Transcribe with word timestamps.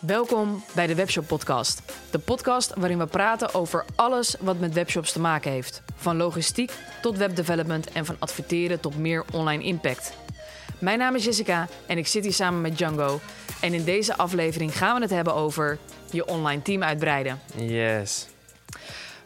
Welkom 0.00 0.64
bij 0.74 0.86
de 0.86 0.94
Webshop 0.94 1.26
Podcast. 1.26 1.82
De 2.10 2.18
podcast 2.18 2.74
waarin 2.74 2.98
we 2.98 3.06
praten 3.06 3.54
over 3.54 3.84
alles 3.94 4.36
wat 4.40 4.58
met 4.58 4.74
webshops 4.74 5.12
te 5.12 5.20
maken 5.20 5.50
heeft. 5.50 5.82
Van 5.96 6.16
logistiek 6.16 6.72
tot 7.02 7.16
webdevelopment 7.16 7.92
en 7.92 8.04
van 8.04 8.16
adverteren 8.18 8.80
tot 8.80 8.98
meer 8.98 9.24
online 9.32 9.62
impact. 9.62 10.12
Mijn 10.78 10.98
naam 10.98 11.14
is 11.14 11.24
Jessica 11.24 11.68
en 11.86 11.98
ik 11.98 12.06
zit 12.06 12.22
hier 12.24 12.32
samen 12.32 12.60
met 12.60 12.76
Django. 12.76 13.20
En 13.60 13.74
in 13.74 13.84
deze 13.84 14.16
aflevering 14.16 14.76
gaan 14.76 14.94
we 14.94 15.00
het 15.00 15.10
hebben 15.10 15.34
over 15.34 15.78
je 16.10 16.26
online 16.26 16.62
team 16.62 16.82
uitbreiden. 16.82 17.40
Yes. 17.56 18.26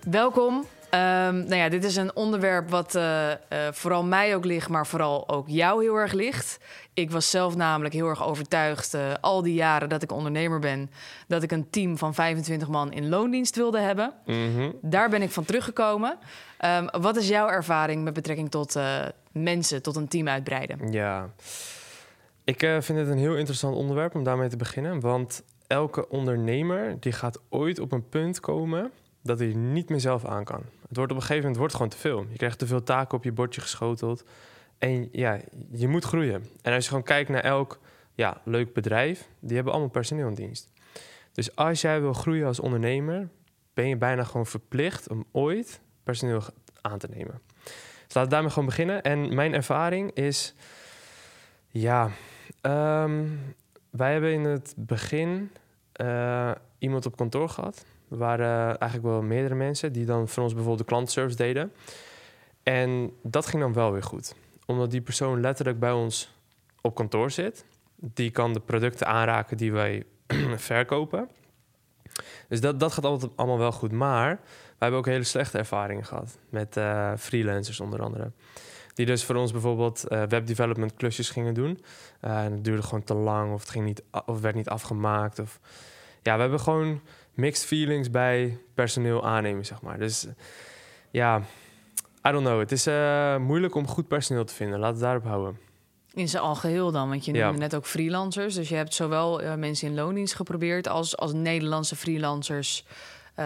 Welkom. 0.05 0.67
Ehm, 0.95 1.35
nou 1.35 1.55
ja, 1.55 1.69
dit 1.69 1.85
is 1.85 1.97
een 1.97 2.17
onderwerp 2.17 2.71
wat 2.71 2.95
eh, 2.95 3.33
eh, 3.33 3.39
vooral 3.71 4.05
mij 4.05 4.35
ook 4.37 4.45
ligt, 4.45 4.69
maar 4.69 4.87
vooral 4.87 5.29
ook 5.29 5.49
jou 5.49 5.83
heel 5.83 5.97
erg 5.97 6.13
ligt. 6.13 6.59
Ik 6.93 7.11
was 7.11 7.31
zelf 7.31 7.57
namelijk 7.57 7.95
heel 7.95 8.09
erg 8.09 8.27
overtuigd, 8.27 8.95
uh, 8.95 9.01
al 9.21 9.43
die 9.43 9.55
jaren 9.55 9.89
dat 9.89 10.03
ik 10.03 10.13
ondernemer 10.13 10.59
ben, 10.59 10.91
dat 11.27 11.43
ik 11.43 11.53
een 11.53 11.71
team 11.71 11.99
van 11.99 12.15
25 12.15 12.69
man 12.69 12.93
in 12.93 13.09
loondienst 13.09 13.57
wilde 13.57 13.79
hebben. 13.79 14.13
Mhm. 14.27 14.71
Daar 14.81 15.11
ben 15.11 15.23
ik 15.23 15.31
van 15.31 15.45
teruggekomen. 15.45 16.19
Ehm, 16.59 16.87
wat 17.01 17.17
is 17.17 17.29
jouw 17.29 17.49
ervaring 17.49 18.05
met 18.05 18.15
betrekking 18.15 18.51
tot 18.51 18.79
mensen, 19.33 19.83
tot 19.83 19.97
een 19.97 20.09
team 20.09 20.29
uitbreiden? 20.29 20.93
Ja, 20.93 21.31
ik 22.45 22.59
vind 22.59 22.99
het 22.99 23.09
een 23.09 23.19
heel 23.19 23.37
interessant 23.37 23.77
onderwerp 23.77 24.15
om 24.15 24.25
daarmee 24.25 24.49
te 24.49 24.57
beginnen. 24.57 25.01
Want 25.01 25.43
elke 25.67 26.09
ondernemer 26.09 26.97
die 27.01 27.13
gaat 27.13 27.41
ooit 27.49 27.79
op 27.79 27.93
een 27.93 28.09
punt 28.09 28.41
komen 28.41 28.91
dat 29.25 29.39
hij 29.39 29.53
niet 29.55 29.89
meer 29.89 30.01
zelf 30.01 30.25
aan 30.25 30.45
kan. 30.45 30.63
Het 30.95 31.03
wordt 31.03 31.13
op 31.13 31.19
een 31.19 31.27
gegeven 31.27 31.51
moment 31.51 31.61
wordt 31.61 31.75
gewoon 31.75 31.91
te 31.91 31.97
veel. 31.97 32.27
Je 32.31 32.37
krijgt 32.37 32.59
te 32.59 32.67
veel 32.67 32.83
taken 32.83 33.19
op 33.19 33.25
je 33.25 33.33
bordje 33.33 33.61
geschoteld. 33.61 34.25
En 34.79 35.09
ja, 35.13 35.41
je 35.71 35.89
moet 35.89 36.05
groeien. 36.05 36.47
En 36.63 36.73
als 36.73 36.83
je 36.83 36.89
gewoon 36.89 37.05
kijkt 37.05 37.31
naar 37.31 37.41
elk 37.41 37.81
ja, 38.13 38.41
leuk 38.45 38.73
bedrijf, 38.73 39.29
die 39.41 39.55
hebben 39.55 39.73
allemaal 39.73 39.91
personeel 39.91 40.29
in 40.29 40.35
dienst. 40.35 40.73
Dus 41.33 41.57
als 41.57 41.81
jij 41.81 42.01
wil 42.01 42.13
groeien 42.13 42.47
als 42.47 42.61
ondernemer, 42.61 43.29
ben 43.73 43.89
je 43.89 43.97
bijna 43.97 44.25
gewoon 44.25 44.47
verplicht 44.47 45.09
om 45.09 45.25
ooit 45.33 45.81
personeel 46.03 46.43
aan 46.81 46.99
te 46.99 47.09
nemen. 47.09 47.41
Dus 47.65 48.15
laten 48.15 48.23
we 48.23 48.29
daarmee 48.29 48.51
gewoon 48.51 48.69
beginnen. 48.69 49.03
En 49.03 49.35
mijn 49.35 49.55
ervaring 49.55 50.13
is, 50.13 50.55
ja, 51.69 52.11
ehm, 52.61 53.25
wij 53.91 54.13
hebben 54.13 54.33
in 54.33 54.45
het 54.45 54.75
begin 54.77 55.51
uh, 56.01 56.53
iemand 56.79 57.07
op 57.07 57.17
kantoor 57.17 57.49
gehad. 57.49 57.85
Waren 58.17 58.79
eigenlijk 58.79 59.13
wel 59.13 59.23
meerdere 59.23 59.55
mensen 59.55 59.93
die 59.93 60.05
dan 60.05 60.29
voor 60.29 60.43
ons 60.43 60.53
bijvoorbeeld 60.53 60.83
de 60.83 60.93
klantenservice 60.93 61.37
deden. 61.37 61.73
En 62.63 63.13
dat 63.23 63.47
ging 63.47 63.63
dan 63.63 63.73
wel 63.73 63.93
weer 63.93 64.03
goed. 64.03 64.35
Omdat 64.67 64.91
die 64.91 65.01
persoon 65.01 65.41
letterlijk 65.41 65.79
bij 65.79 65.93
ons 65.93 66.35
op 66.81 66.95
kantoor 66.95 67.31
zit. 67.31 67.65
Die 67.97 68.31
kan 68.31 68.53
de 68.53 68.61
producten 68.61 69.07
aanraken 69.07 69.57
die 69.57 69.73
wij 69.73 70.05
verkopen. 70.57 71.29
Dus 72.49 72.61
dat, 72.61 72.81
dat 72.81 72.93
gaat 72.93 73.05
altijd 73.05 73.33
allemaal 73.37 73.59
wel 73.59 73.73
goed. 73.73 73.93
Maar 73.93 74.29
wij 74.29 74.77
hebben 74.79 74.99
ook 74.99 75.07
hele 75.07 75.25
slechte 75.25 75.59
ervaringen 75.59 76.05
gehad 76.05 76.39
met 76.49 76.77
uh, 76.77 77.13
freelancers 77.17 77.81
onder 77.81 78.03
andere. 78.03 78.33
Die 78.95 79.07
dus 79.07 79.25
voor 79.25 79.37
ons 79.37 79.53
bijvoorbeeld 79.53 80.05
uh, 80.09 80.23
webdevelopment 80.23 80.95
klusjes 80.95 81.31
gingen 81.31 81.55
doen. 81.55 81.85
Uh, 82.25 82.45
en 82.45 82.53
het 82.53 82.65
duurde 82.65 82.83
gewoon 82.83 83.05
te 83.05 83.15
lang 83.15 83.53
of 83.53 83.61
het, 83.61 83.71
ging 83.71 83.85
niet, 83.85 84.03
of 84.27 84.41
werd 84.41 84.55
niet 84.55 84.69
afgemaakt. 84.69 85.39
Of... 85.39 85.61
Ja, 86.23 86.35
we 86.35 86.41
hebben 86.41 86.61
gewoon 86.61 87.01
mixed 87.35 87.67
feelings 87.67 88.11
bij 88.11 88.59
personeel 88.75 89.27
aannemen, 89.27 89.65
zeg 89.65 89.83
maar. 89.83 89.99
Dus 89.99 90.27
ja, 91.11 91.43
I 92.27 92.31
don't 92.31 92.45
know. 92.45 92.59
Het 92.59 92.73
is 92.73 92.87
uh, 92.87 93.37
moeilijk 93.37 93.75
om 93.75 93.87
goed 93.87 94.09
personeel 94.09 94.45
te 94.45 94.55
vinden. 94.55 94.79
Laat 94.79 94.93
het 94.93 95.01
daarop 95.01 95.25
houden. 95.25 95.59
In 96.13 96.29
zijn 96.29 96.43
algeheel 96.43 96.93
dan, 96.93 97.09
want 97.09 97.25
je 97.25 97.33
noemde 97.33 97.53
ja. 97.53 97.59
net 97.59 97.75
ook 97.75 97.87
freelancers. 97.87 98.55
Dus 98.55 98.69
je 98.69 98.75
hebt 98.75 98.95
zowel 98.95 99.43
uh, 99.43 99.55
mensen 99.55 99.89
in 99.89 99.95
loondienst 99.95 100.35
geprobeerd 100.35 100.89
als, 100.89 101.17
als 101.17 101.33
Nederlandse 101.33 101.97
freelancers 101.97 102.85
uh, 103.39 103.45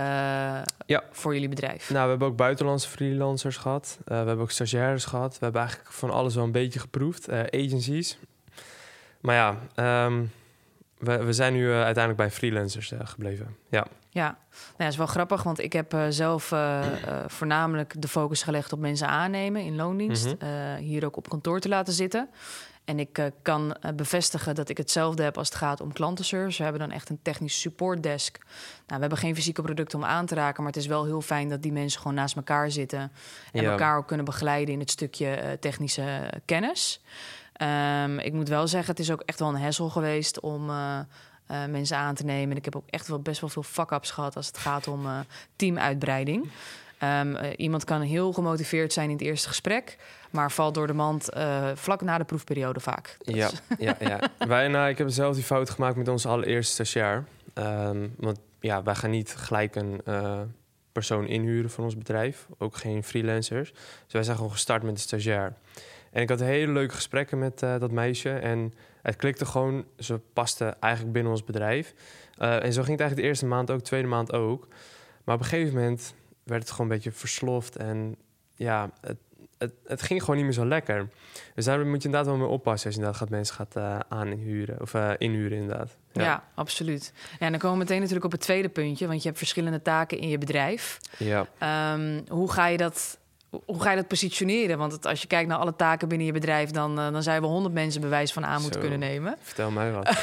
ja. 0.87 1.03
voor 1.11 1.35
jullie 1.35 1.49
bedrijf. 1.49 1.91
Nou, 1.91 2.03
we 2.05 2.11
hebben 2.11 2.29
ook 2.29 2.37
buitenlandse 2.37 2.89
freelancers 2.89 3.57
gehad. 3.57 3.99
we 4.05 4.15
hebben 4.15 4.39
ook 4.39 4.51
stagiaires 4.51 5.05
gehad. 5.05 5.33
We 5.33 5.45
hebben 5.45 5.61
eigenlijk 5.61 5.93
van 5.93 6.11
alles 6.11 6.35
wel 6.35 6.45
een 6.45 6.53
beetje 6.53 6.81
geproefd. 6.81 7.31
agencies. 7.31 8.19
Maar 9.21 9.35
ja, 9.35 10.05
um, 10.07 10.31
we, 10.99 11.25
we 11.25 11.33
zijn 11.33 11.53
nu 11.53 11.67
uh, 11.67 11.75
uiteindelijk 11.75 12.17
bij 12.17 12.31
freelancers 12.31 12.93
uh, 12.93 12.99
gebleven. 13.03 13.57
Ja. 13.71 13.87
Ja, 14.11 14.25
nou 14.51 14.75
ja, 14.77 14.87
is 14.87 14.97
wel 14.97 15.07
grappig, 15.07 15.43
want 15.43 15.59
ik 15.59 15.73
heb 15.73 15.95
uh, 15.95 16.05
zelf 16.09 16.55
voornamelijk 17.27 18.03
de 18.03 18.09
focus 18.09 18.43
gelegd 18.43 18.73
op 18.73 18.79
mensen 18.79 19.09
aannemen 19.09 19.63
in 19.63 19.77
loondienst. 19.77 20.27
Mm 20.27 20.37
-hmm. 20.39 20.77
hier 20.77 21.05
ook 21.05 21.17
op 21.17 21.29
kantoor 21.29 21.61
te 21.61 21.69
laten 21.69 21.93
zitten. 21.93 22.29
En 22.85 22.99
ik 22.99 23.31
kan 23.43 23.77
bevestigen 23.95 24.55
dat 24.55 24.69
ik 24.69 24.77
hetzelfde 24.77 25.23
heb 25.23 25.39
als 25.39 25.49
het 25.49 25.57
gaat 25.57 25.81
om 25.81 25.93
klantenservice. 25.93 26.57
We 26.57 26.63
hebben 26.63 26.81
dan 26.81 26.91
echt 26.91 27.09
een 27.09 27.19
technisch 27.23 27.61
support 27.61 28.03
desk. 28.03 28.39
Nou, 28.39 28.55
we 28.87 29.01
hebben 29.01 29.19
geen 29.19 29.35
fysieke 29.35 29.63
producten 29.63 29.99
om 29.99 30.05
aan 30.05 30.27
te 30.27 30.35
raken, 30.35 30.63
maar 30.63 30.73
het 30.73 30.81
is 30.83 30.89
wel 30.89 31.05
heel 31.05 31.21
fijn 31.21 31.49
dat 31.49 31.63
die 31.63 31.73
mensen 31.73 32.01
gewoon 32.01 32.17
naast 32.17 32.37
elkaar 32.37 32.71
zitten 32.71 33.13
en 33.53 33.63
ja. 33.63 33.71
elkaar 33.71 33.97
ook 33.97 34.07
kunnen 34.07 34.25
begeleiden 34.25 34.75
in 34.75 34.81
het 34.81 34.91
stukje 34.91 35.57
technische 35.61 36.33
kennis. 36.45 37.01
Um, 37.63 38.19
ik 38.19 38.33
moet 38.33 38.49
wel 38.49 38.69
zeggen, 38.69 38.91
het 38.91 39.01
is 39.01 39.11
ook 39.11 39.21
echt 39.21 39.39
wel 39.39 39.49
een 39.49 39.57
hessel 39.57 39.89
geweest 39.89 40.41
om 40.41 40.71
uh, 40.71 40.99
uh, 41.51 41.65
mensen 41.67 41.97
aan 41.97 42.15
te 42.15 42.25
nemen. 42.25 42.51
En 42.51 42.57
ik 42.57 42.65
heb 42.65 42.77
ook 42.77 42.89
echt 42.91 43.09
wel 43.09 43.21
best 43.21 43.41
wel 43.41 43.51
veel 43.51 43.63
fuck-ups 43.63 44.11
gehad 44.11 44.37
als 44.37 44.47
het 44.47 44.59
gaat 44.59 44.89
om 44.89 45.07
uh, 45.07 45.19
teamuitbreiding. 45.57 46.51
Um, 47.03 47.37
iemand 47.57 47.85
kan 47.85 48.01
heel 48.01 48.33
gemotiveerd 48.33 48.93
zijn 48.93 49.11
in 49.11 49.17
het 49.17 49.25
eerste 49.25 49.49
gesprek, 49.49 49.97
maar 50.31 50.53
valt 50.53 50.75
door 50.75 50.87
de 50.87 50.93
mand 50.93 51.29
vlak 51.75 52.01
na 52.01 52.19
de 52.19 52.25
proefperiode 52.25 52.81
vaak. 52.81 53.17
Dat 53.19 53.35
ja, 53.43 53.51
ja, 53.79 53.97
ja. 54.01 54.21
wij, 54.39 54.69
nou, 54.69 54.89
ik 54.89 54.99
heb 54.99 55.09
zelf 55.09 55.35
die 55.35 55.45
fout 55.45 55.71
gemaakt 55.71 55.97
met 55.97 56.09
onze 56.09 56.29
allereerste 56.29 56.73
stagiair. 56.73 57.25
Um, 57.55 58.15
want 58.17 58.39
ja, 58.61 58.83
wij 58.83 58.95
gaan 58.95 59.11
niet 59.11 59.35
gelijk 59.37 59.75
een 59.75 60.01
persoon 60.93 61.27
inhuren 61.27 61.71
voor 61.71 61.85
ons 61.85 61.97
bedrijf, 61.97 62.47
ook 62.59 62.77
geen 62.77 63.05
freelancers. 63.05 63.71
Dus 64.05 64.13
wij 64.13 64.23
zijn 64.23 64.37
gewoon 64.37 64.53
gestart 64.53 64.83
met 64.83 64.95
de 64.95 65.01
stagiair. 65.01 65.55
En 66.19 66.25
ik 66.25 66.31
had 66.31 66.41
hele 66.41 66.73
leuke 66.73 66.95
gesprekken 66.95 67.39
met 67.39 67.63
uh, 67.63 67.79
dat 67.79 67.91
meisje. 67.91 68.31
En 68.31 68.73
het 69.03 69.17
klikte 69.17 69.47
gewoon. 69.47 69.85
Ze 69.99 70.21
paste 70.33 70.77
eigenlijk 70.81 71.13
binnen 71.13 71.33
ons 71.33 71.45
bedrijf. 71.45 71.95
Uh, 72.39 72.65
en 72.65 72.73
zo 72.73 72.83
ging 72.83 72.99
het 72.99 73.01
eigenlijk 73.01 73.17
de 73.17 73.23
eerste 73.23 73.47
maand 73.47 73.71
ook, 73.71 73.79
de 73.79 73.85
tweede 73.85 74.09
maand 74.09 74.33
ook. 74.33 74.69
Maar 75.25 75.35
op 75.35 75.41
een 75.41 75.47
gegeven 75.47 75.75
moment 75.75 76.15
werd 76.43 76.63
het 76.63 76.71
gewoon 76.71 76.91
een 76.91 76.97
beetje 76.97 77.13
versloft. 77.13 77.77
En 77.77 78.17
ja, 78.55 78.91
het, 79.01 79.17
het, 79.59 79.73
het 79.85 80.03
ging 80.03 80.21
gewoon 80.21 80.37
niet 80.37 80.45
meer 80.45 80.55
zo 80.55 80.67
lekker. 80.67 81.09
Dus 81.55 81.65
daar 81.65 81.87
moet 81.87 82.03
je 82.03 82.09
inderdaad 82.09 82.27
wel 82.27 82.37
mee 82.37 82.49
oppassen 82.49 82.87
als 82.87 82.95
je 82.95 83.01
inderdaad 83.01 83.23
gaat 83.23 83.31
mensen 83.31 83.55
gaat 83.55 83.77
uh, 83.77 83.99
aanhuren. 84.09 84.81
Of 84.81 84.95
inhuren 85.19 85.59
inderdaad. 85.59 85.97
Ja. 86.13 86.23
ja, 86.23 86.45
absoluut. 86.55 87.13
Ja, 87.15 87.47
en 87.47 87.51
dan 87.51 87.61
komen 87.61 87.77
we 87.77 87.83
meteen 87.83 87.99
natuurlijk 87.99 88.27
op 88.27 88.33
het 88.33 88.41
tweede 88.41 88.69
puntje. 88.69 89.07
Want 89.07 89.19
je 89.19 89.27
hebt 89.27 89.39
verschillende 89.39 89.83
taken 89.83 90.19
in 90.19 90.29
je 90.29 90.39
bedrijf. 90.39 90.99
Ja. 91.19 91.47
Um, 91.95 92.25
hoe 92.29 92.53
ga 92.53 92.67
je 92.67 92.77
dat 92.77 93.19
hoe 93.51 93.81
ga 93.81 93.91
je 93.91 93.97
dat 93.97 94.09
positioneren? 94.09 94.79
Want 94.79 94.93
het, 94.93 95.07
als 95.07 95.21
je 95.21 95.27
kijkt 95.27 95.49
naar 95.49 95.59
alle 95.59 95.77
taken 95.77 96.09
binnen 96.09 96.27
je 96.27 96.33
bedrijf, 96.33 96.71
dan, 96.71 96.99
uh, 96.99 97.13
dan 97.13 97.23
zijn 97.23 97.41
we 97.41 97.47
honderd 97.47 97.75
mensen 97.75 98.01
bewijs 98.01 98.33
van 98.33 98.47
aan 98.47 98.63
moeten 98.63 98.81
kunnen 98.81 98.99
nemen. 98.99 99.37
Vertel 99.41 99.71
mij 99.71 99.93
wat. 99.93 100.23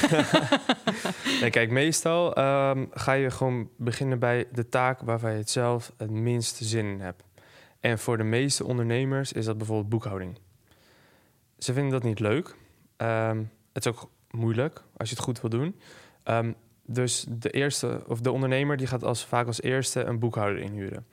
nee, 1.40 1.50
kijk, 1.50 1.70
meestal 1.70 2.38
um, 2.38 2.88
ga 2.92 3.12
je 3.12 3.30
gewoon 3.30 3.68
beginnen 3.76 4.18
bij 4.18 4.46
de 4.52 4.68
taak 4.68 5.00
waarvan 5.00 5.30
je 5.30 5.38
het 5.38 5.50
zelf 5.50 5.92
het 5.96 6.10
minste 6.10 6.64
zin 6.64 6.86
in 6.86 7.00
hebt. 7.00 7.22
En 7.80 7.98
voor 7.98 8.16
de 8.16 8.24
meeste 8.24 8.64
ondernemers 8.64 9.32
is 9.32 9.44
dat 9.44 9.58
bijvoorbeeld 9.58 9.88
boekhouding. 9.88 10.38
Ze 11.58 11.72
vinden 11.72 11.92
dat 11.92 12.02
niet 12.02 12.20
leuk. 12.20 12.54
Um, 12.96 13.50
het 13.72 13.86
is 13.86 13.92
ook 13.92 14.10
moeilijk 14.30 14.82
als 14.96 15.08
je 15.08 15.14
het 15.14 15.24
goed 15.24 15.40
wil 15.40 15.50
doen. 15.50 15.80
Um, 16.24 16.54
dus 16.84 17.26
de 17.28 17.50
eerste, 17.50 18.02
of 18.06 18.20
de 18.20 18.30
ondernemer, 18.30 18.76
die 18.76 18.86
gaat 18.86 19.04
als, 19.04 19.24
vaak 19.24 19.46
als 19.46 19.62
eerste 19.62 20.04
een 20.04 20.18
boekhouder 20.18 20.62
inhuren. 20.62 21.06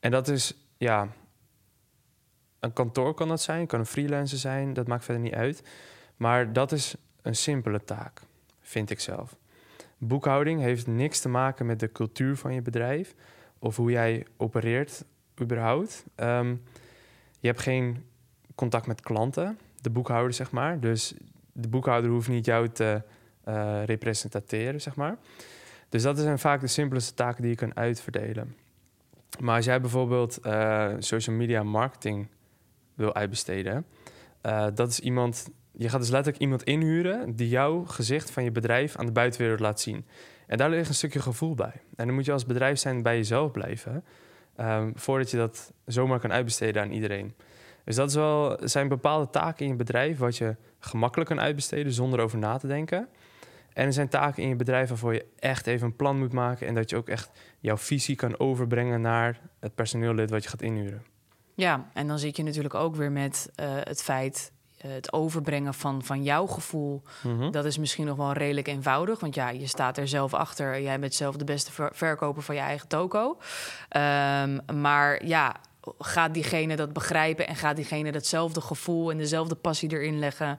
En 0.00 0.10
dat 0.10 0.28
is 0.28 0.54
ja, 0.76 1.08
een 2.60 2.72
kantoor 2.72 3.14
kan 3.14 3.28
dat 3.28 3.40
zijn, 3.40 3.66
kan 3.66 3.78
een 3.78 3.86
freelancer 3.86 4.38
zijn, 4.38 4.72
dat 4.72 4.86
maakt 4.86 5.04
verder 5.04 5.22
niet 5.22 5.34
uit. 5.34 5.62
Maar 6.16 6.52
dat 6.52 6.72
is 6.72 6.94
een 7.22 7.36
simpele 7.36 7.84
taak, 7.84 8.20
vind 8.60 8.90
ik 8.90 9.00
zelf. 9.00 9.36
Boekhouding 9.98 10.60
heeft 10.60 10.86
niks 10.86 11.20
te 11.20 11.28
maken 11.28 11.66
met 11.66 11.80
de 11.80 11.92
cultuur 11.92 12.36
van 12.36 12.54
je 12.54 12.62
bedrijf 12.62 13.14
of 13.58 13.76
hoe 13.76 13.90
jij 13.90 14.26
opereert 14.36 15.04
überhaupt. 15.40 16.04
Um, 16.16 16.62
je 17.40 17.46
hebt 17.46 17.60
geen 17.60 18.04
contact 18.54 18.86
met 18.86 19.00
klanten, 19.00 19.58
de 19.80 19.90
boekhouder 19.90 20.32
zeg 20.32 20.50
maar. 20.50 20.80
Dus 20.80 21.14
de 21.52 21.68
boekhouder 21.68 22.10
hoeft 22.10 22.28
niet 22.28 22.44
jou 22.44 22.68
te 22.68 23.02
uh, 23.48 23.84
representeren, 23.84 24.80
zeg 24.80 24.94
maar. 24.94 25.16
Dus 25.88 26.02
dat 26.02 26.18
zijn 26.18 26.38
vaak 26.38 26.60
de 26.60 26.66
simpelste 26.66 27.14
taken 27.14 27.42
die 27.42 27.50
je 27.50 27.56
kan 27.56 27.76
uitverdelen. 27.76 28.56
Maar 29.40 29.56
als 29.56 29.64
jij 29.64 29.80
bijvoorbeeld 29.80 30.38
uh, 30.46 30.92
social 30.98 31.36
media 31.36 31.62
marketing 31.62 32.28
wil 33.00 33.14
uitbesteden. 33.14 33.86
Uh, 34.42 34.66
dat 34.74 34.88
is 34.88 35.00
iemand, 35.00 35.50
je 35.72 35.88
gaat 35.88 36.00
dus 36.00 36.10
letterlijk 36.10 36.42
iemand 36.42 36.62
inhuren 36.62 37.36
die 37.36 37.48
jouw 37.48 37.84
gezicht 37.84 38.30
van 38.30 38.44
je 38.44 38.50
bedrijf 38.50 38.96
aan 38.96 39.06
de 39.06 39.12
buitenwereld 39.12 39.60
laat 39.60 39.80
zien. 39.80 40.06
En 40.46 40.58
daar 40.58 40.70
ligt 40.70 40.88
een 40.88 40.94
stukje 40.94 41.20
gevoel 41.20 41.54
bij. 41.54 41.72
En 41.96 42.06
dan 42.06 42.14
moet 42.14 42.24
je 42.24 42.32
als 42.32 42.46
bedrijf 42.46 42.78
zijn 42.78 43.02
bij 43.02 43.16
jezelf 43.16 43.50
blijven, 43.50 44.04
um, 44.60 44.92
voordat 44.94 45.30
je 45.30 45.36
dat 45.36 45.72
zomaar 45.86 46.20
kan 46.20 46.32
uitbesteden 46.32 46.82
aan 46.82 46.90
iedereen. 46.90 47.34
Dus 47.84 47.96
dat 47.96 48.08
is 48.08 48.14
wel, 48.14 48.58
zijn 48.62 48.88
bepaalde 48.88 49.30
taken 49.30 49.64
in 49.64 49.70
je 49.70 49.76
bedrijf 49.76 50.18
wat 50.18 50.36
je 50.36 50.56
gemakkelijk 50.78 51.30
kan 51.30 51.40
uitbesteden 51.40 51.92
zonder 51.92 52.20
over 52.20 52.38
na 52.38 52.56
te 52.56 52.66
denken. 52.66 53.08
En 53.72 53.86
er 53.86 53.92
zijn 53.92 54.08
taken 54.08 54.42
in 54.42 54.48
je 54.48 54.56
bedrijf 54.56 54.88
waarvoor 54.88 55.14
je 55.14 55.26
echt 55.38 55.66
even 55.66 55.86
een 55.86 55.96
plan 55.96 56.18
moet 56.18 56.32
maken 56.32 56.66
en 56.66 56.74
dat 56.74 56.90
je 56.90 56.96
ook 56.96 57.08
echt 57.08 57.30
jouw 57.58 57.76
visie 57.76 58.16
kan 58.16 58.38
overbrengen 58.38 59.00
naar 59.00 59.40
het 59.60 59.74
personeellid 59.74 60.30
wat 60.30 60.42
je 60.42 60.48
gaat 60.48 60.62
inhuren. 60.62 61.09
Ja, 61.60 61.88
en 61.92 62.06
dan 62.08 62.18
zit 62.18 62.36
je 62.36 62.42
natuurlijk 62.42 62.74
ook 62.74 62.96
weer 62.96 63.12
met 63.12 63.50
uh, 63.60 63.66
het 63.70 64.02
feit 64.02 64.52
eh, 64.78 64.90
het 64.90 65.12
overbrengen 65.12 65.74
van, 65.74 66.02
van 66.04 66.22
jouw 66.22 66.46
gevoel, 66.46 67.02
Mhm. 67.22 67.50
dat 67.50 67.64
is 67.64 67.78
misschien 67.78 68.06
nog 68.06 68.16
wel 68.16 68.32
redelijk 68.32 68.68
eenvoudig. 68.68 69.20
Want 69.20 69.34
ja, 69.34 69.48
je 69.48 69.66
staat 69.66 69.98
er 69.98 70.08
zelf 70.08 70.34
achter. 70.34 70.82
Jij 70.82 71.00
bent 71.00 71.14
zelf 71.14 71.36
de 71.36 71.44
beste 71.44 71.72
ver- 71.72 71.90
verkoper 71.94 72.42
van 72.42 72.54
je 72.54 72.60
eigen 72.60 72.88
toko. 72.88 73.38
Ehm, 73.88 74.58
maar 74.80 75.26
ja, 75.26 75.56
gaat 75.98 76.34
diegene 76.34 76.76
dat 76.76 76.92
begrijpen 76.92 77.46
en 77.46 77.56
gaat 77.56 77.76
diegene 77.76 78.12
datzelfde 78.12 78.60
gevoel 78.60 79.10
en 79.10 79.18
dezelfde 79.18 79.54
passie 79.54 79.92
erin 79.92 80.18
leggen 80.18 80.58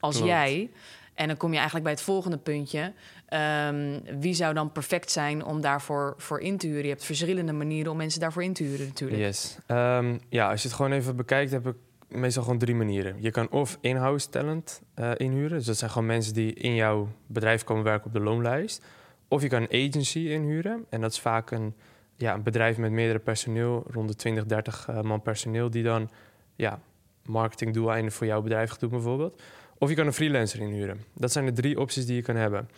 als 0.00 0.14
Klopt. 0.14 0.30
jij? 0.30 0.70
En 1.14 1.26
dan 1.26 1.36
kom 1.36 1.48
je 1.48 1.54
eigenlijk 1.54 1.84
bij 1.84 1.94
het 1.94 2.02
volgende 2.02 2.38
puntje. 2.38 2.92
Ehm, 3.28 3.98
wie 4.18 4.34
zou 4.34 4.54
dan 4.54 4.72
perfect 4.72 5.10
zijn 5.10 5.44
om 5.44 5.60
daarvoor 5.60 6.14
voor 6.16 6.40
in 6.40 6.58
te 6.58 6.66
huren? 6.66 6.82
Je 6.82 6.88
hebt 6.88 7.04
verschillende 7.04 7.52
manieren 7.52 7.90
om 7.90 7.96
mensen 7.96 8.20
daarvoor 8.20 8.42
in 8.42 8.52
te 8.52 8.62
huren 8.62 8.86
natuurlijk. 8.86 9.20
Yes. 9.20 9.58
Ehm, 9.66 10.18
ja, 10.28 10.50
als 10.50 10.62
je 10.62 10.68
het 10.68 10.76
gewoon 10.76 10.92
even 10.92 11.16
bekijkt, 11.16 11.50
heb 11.50 11.66
ik 11.66 11.76
meestal 12.08 12.42
gewoon 12.42 12.58
drie 12.58 12.74
manieren. 12.74 13.16
Je 13.18 13.30
kan 13.30 13.50
of 13.50 13.78
in-house 13.80 14.28
talent 14.28 14.82
eh, 14.94 15.10
inhuren. 15.16 15.56
Dus 15.56 15.66
dat 15.66 15.76
zijn 15.76 15.90
gewoon 15.90 16.06
mensen 16.06 16.34
die 16.34 16.54
in 16.54 16.74
jouw 16.74 17.08
bedrijf 17.26 17.64
komen 17.64 17.84
werken 17.84 18.06
op 18.06 18.12
de 18.12 18.20
loonlijst. 18.20 18.84
Of 19.28 19.42
je 19.42 19.48
kan 19.48 19.66
een 19.68 19.88
agency 19.88 20.18
inhuren. 20.18 20.84
En 20.88 21.00
dat 21.00 21.12
is 21.12 21.20
vaak 21.20 21.50
een, 21.50 21.74
ja, 22.16 22.34
een 22.34 22.42
bedrijf 22.42 22.78
met 22.78 22.90
meerdere 22.90 23.18
personeel, 23.18 23.84
rond 23.90 24.08
de 24.08 24.14
20, 24.14 24.46
30 24.46 24.88
eh, 24.88 25.00
man 25.00 25.22
personeel, 25.22 25.70
die 25.70 25.82
dan 25.82 26.10
ja, 26.56 26.80
marketingdoeleinden 27.24 28.12
voor 28.12 28.26
jouw 28.26 28.42
bedrijf 28.42 28.70
gaat 28.70 28.80
doen 28.80 28.90
bijvoorbeeld. 28.90 29.42
Of 29.82 29.88
je 29.88 29.94
kan 29.94 30.06
een 30.06 30.12
freelancer 30.12 30.60
inhuren. 30.60 31.04
Dat 31.12 31.32
zijn 31.32 31.46
de 31.46 31.52
drie 31.52 31.80
opties 31.80 32.06
die 32.06 32.16
je 32.16 32.22
kan 32.22 32.36
hebben. 32.36 32.68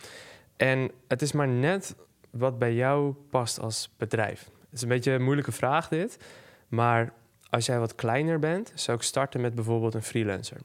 En 0.57 0.91
het 1.07 1.21
is 1.21 1.31
maar 1.31 1.47
net 1.47 1.95
wat 2.29 2.59
bij 2.59 2.73
jou 2.73 3.13
past 3.29 3.59
als 3.59 3.89
bedrijf. 3.97 4.43
Het 4.43 4.73
is 4.73 4.81
een 4.81 4.87
beetje 4.87 5.11
een 5.11 5.23
moeilijke 5.23 5.51
vraag 5.51 5.87
dit. 5.87 6.17
Maar 6.67 7.13
als 7.49 7.65
jij 7.65 7.79
wat 7.79 7.95
kleiner 7.95 8.39
bent, 8.39 8.71
zou 8.75 8.97
ik 8.97 9.03
starten 9.03 9.41
met 9.41 9.55
bijvoorbeeld 9.55 9.93
een 9.93 10.03
freelancer. 10.03 10.57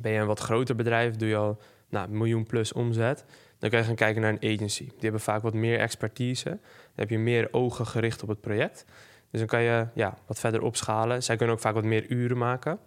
Ben 0.00 0.12
je 0.12 0.18
een 0.18 0.26
wat 0.26 0.40
groter 0.40 0.76
bedrijf, 0.76 1.16
doe 1.16 1.28
je 1.28 1.36
al 1.36 1.58
nou, 1.88 2.08
een 2.08 2.16
miljoen 2.16 2.46
plus 2.46 2.72
omzet, 2.72 3.24
dan 3.58 3.70
kan 3.70 3.78
je 3.78 3.84
gaan 3.84 3.94
kijken 3.94 4.22
naar 4.22 4.36
een 4.38 4.54
agency. 4.54 4.84
Die 4.84 5.00
hebben 5.00 5.20
vaak 5.20 5.42
wat 5.42 5.54
meer 5.54 5.78
expertise. 5.78 6.48
Dan 6.48 6.58
heb 6.94 7.10
je 7.10 7.18
meer 7.18 7.48
ogen 7.50 7.86
gericht 7.86 8.22
op 8.22 8.28
het 8.28 8.40
project. 8.40 8.84
Dus 9.30 9.40
dan 9.40 9.48
kan 9.48 9.62
je 9.62 9.86
ja, 9.94 10.18
wat 10.26 10.40
verder 10.40 10.62
opschalen. 10.62 11.22
Zij 11.22 11.36
kunnen 11.36 11.54
ook 11.54 11.62
vaak 11.62 11.74
wat 11.74 11.84
meer 11.84 12.06
uren 12.10 12.38
maken. 12.38 12.78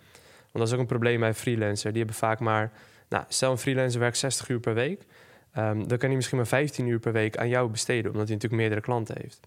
Want 0.55 0.67
dat 0.67 0.67
is 0.67 0.73
ook 0.73 0.89
een 0.91 0.97
probleem 0.99 1.19
bij 1.19 1.33
freelancer. 1.33 1.89
Die 1.89 1.97
hebben 1.97 2.15
vaak 2.19 2.39
maar, 2.39 2.71
nou, 3.09 3.23
stel 3.27 3.51
een 3.51 3.57
freelancer 3.57 3.99
werkt 3.99 4.17
60 4.17 4.49
uur 4.49 4.59
per 4.59 4.73
week. 4.73 5.05
Ehm, 5.51 5.87
dan 5.87 5.97
kan 5.97 6.07
hij 6.07 6.15
misschien 6.15 6.37
maar 6.37 6.47
15 6.47 6.87
uur 6.87 6.99
per 6.99 7.11
week 7.11 7.37
aan 7.37 7.49
jou 7.49 7.69
besteden, 7.69 8.11
omdat 8.11 8.27
hij 8.27 8.35
natuurlijk 8.35 8.61
meerdere 8.61 8.81
klanten 8.81 9.15
heeft. 9.21 9.39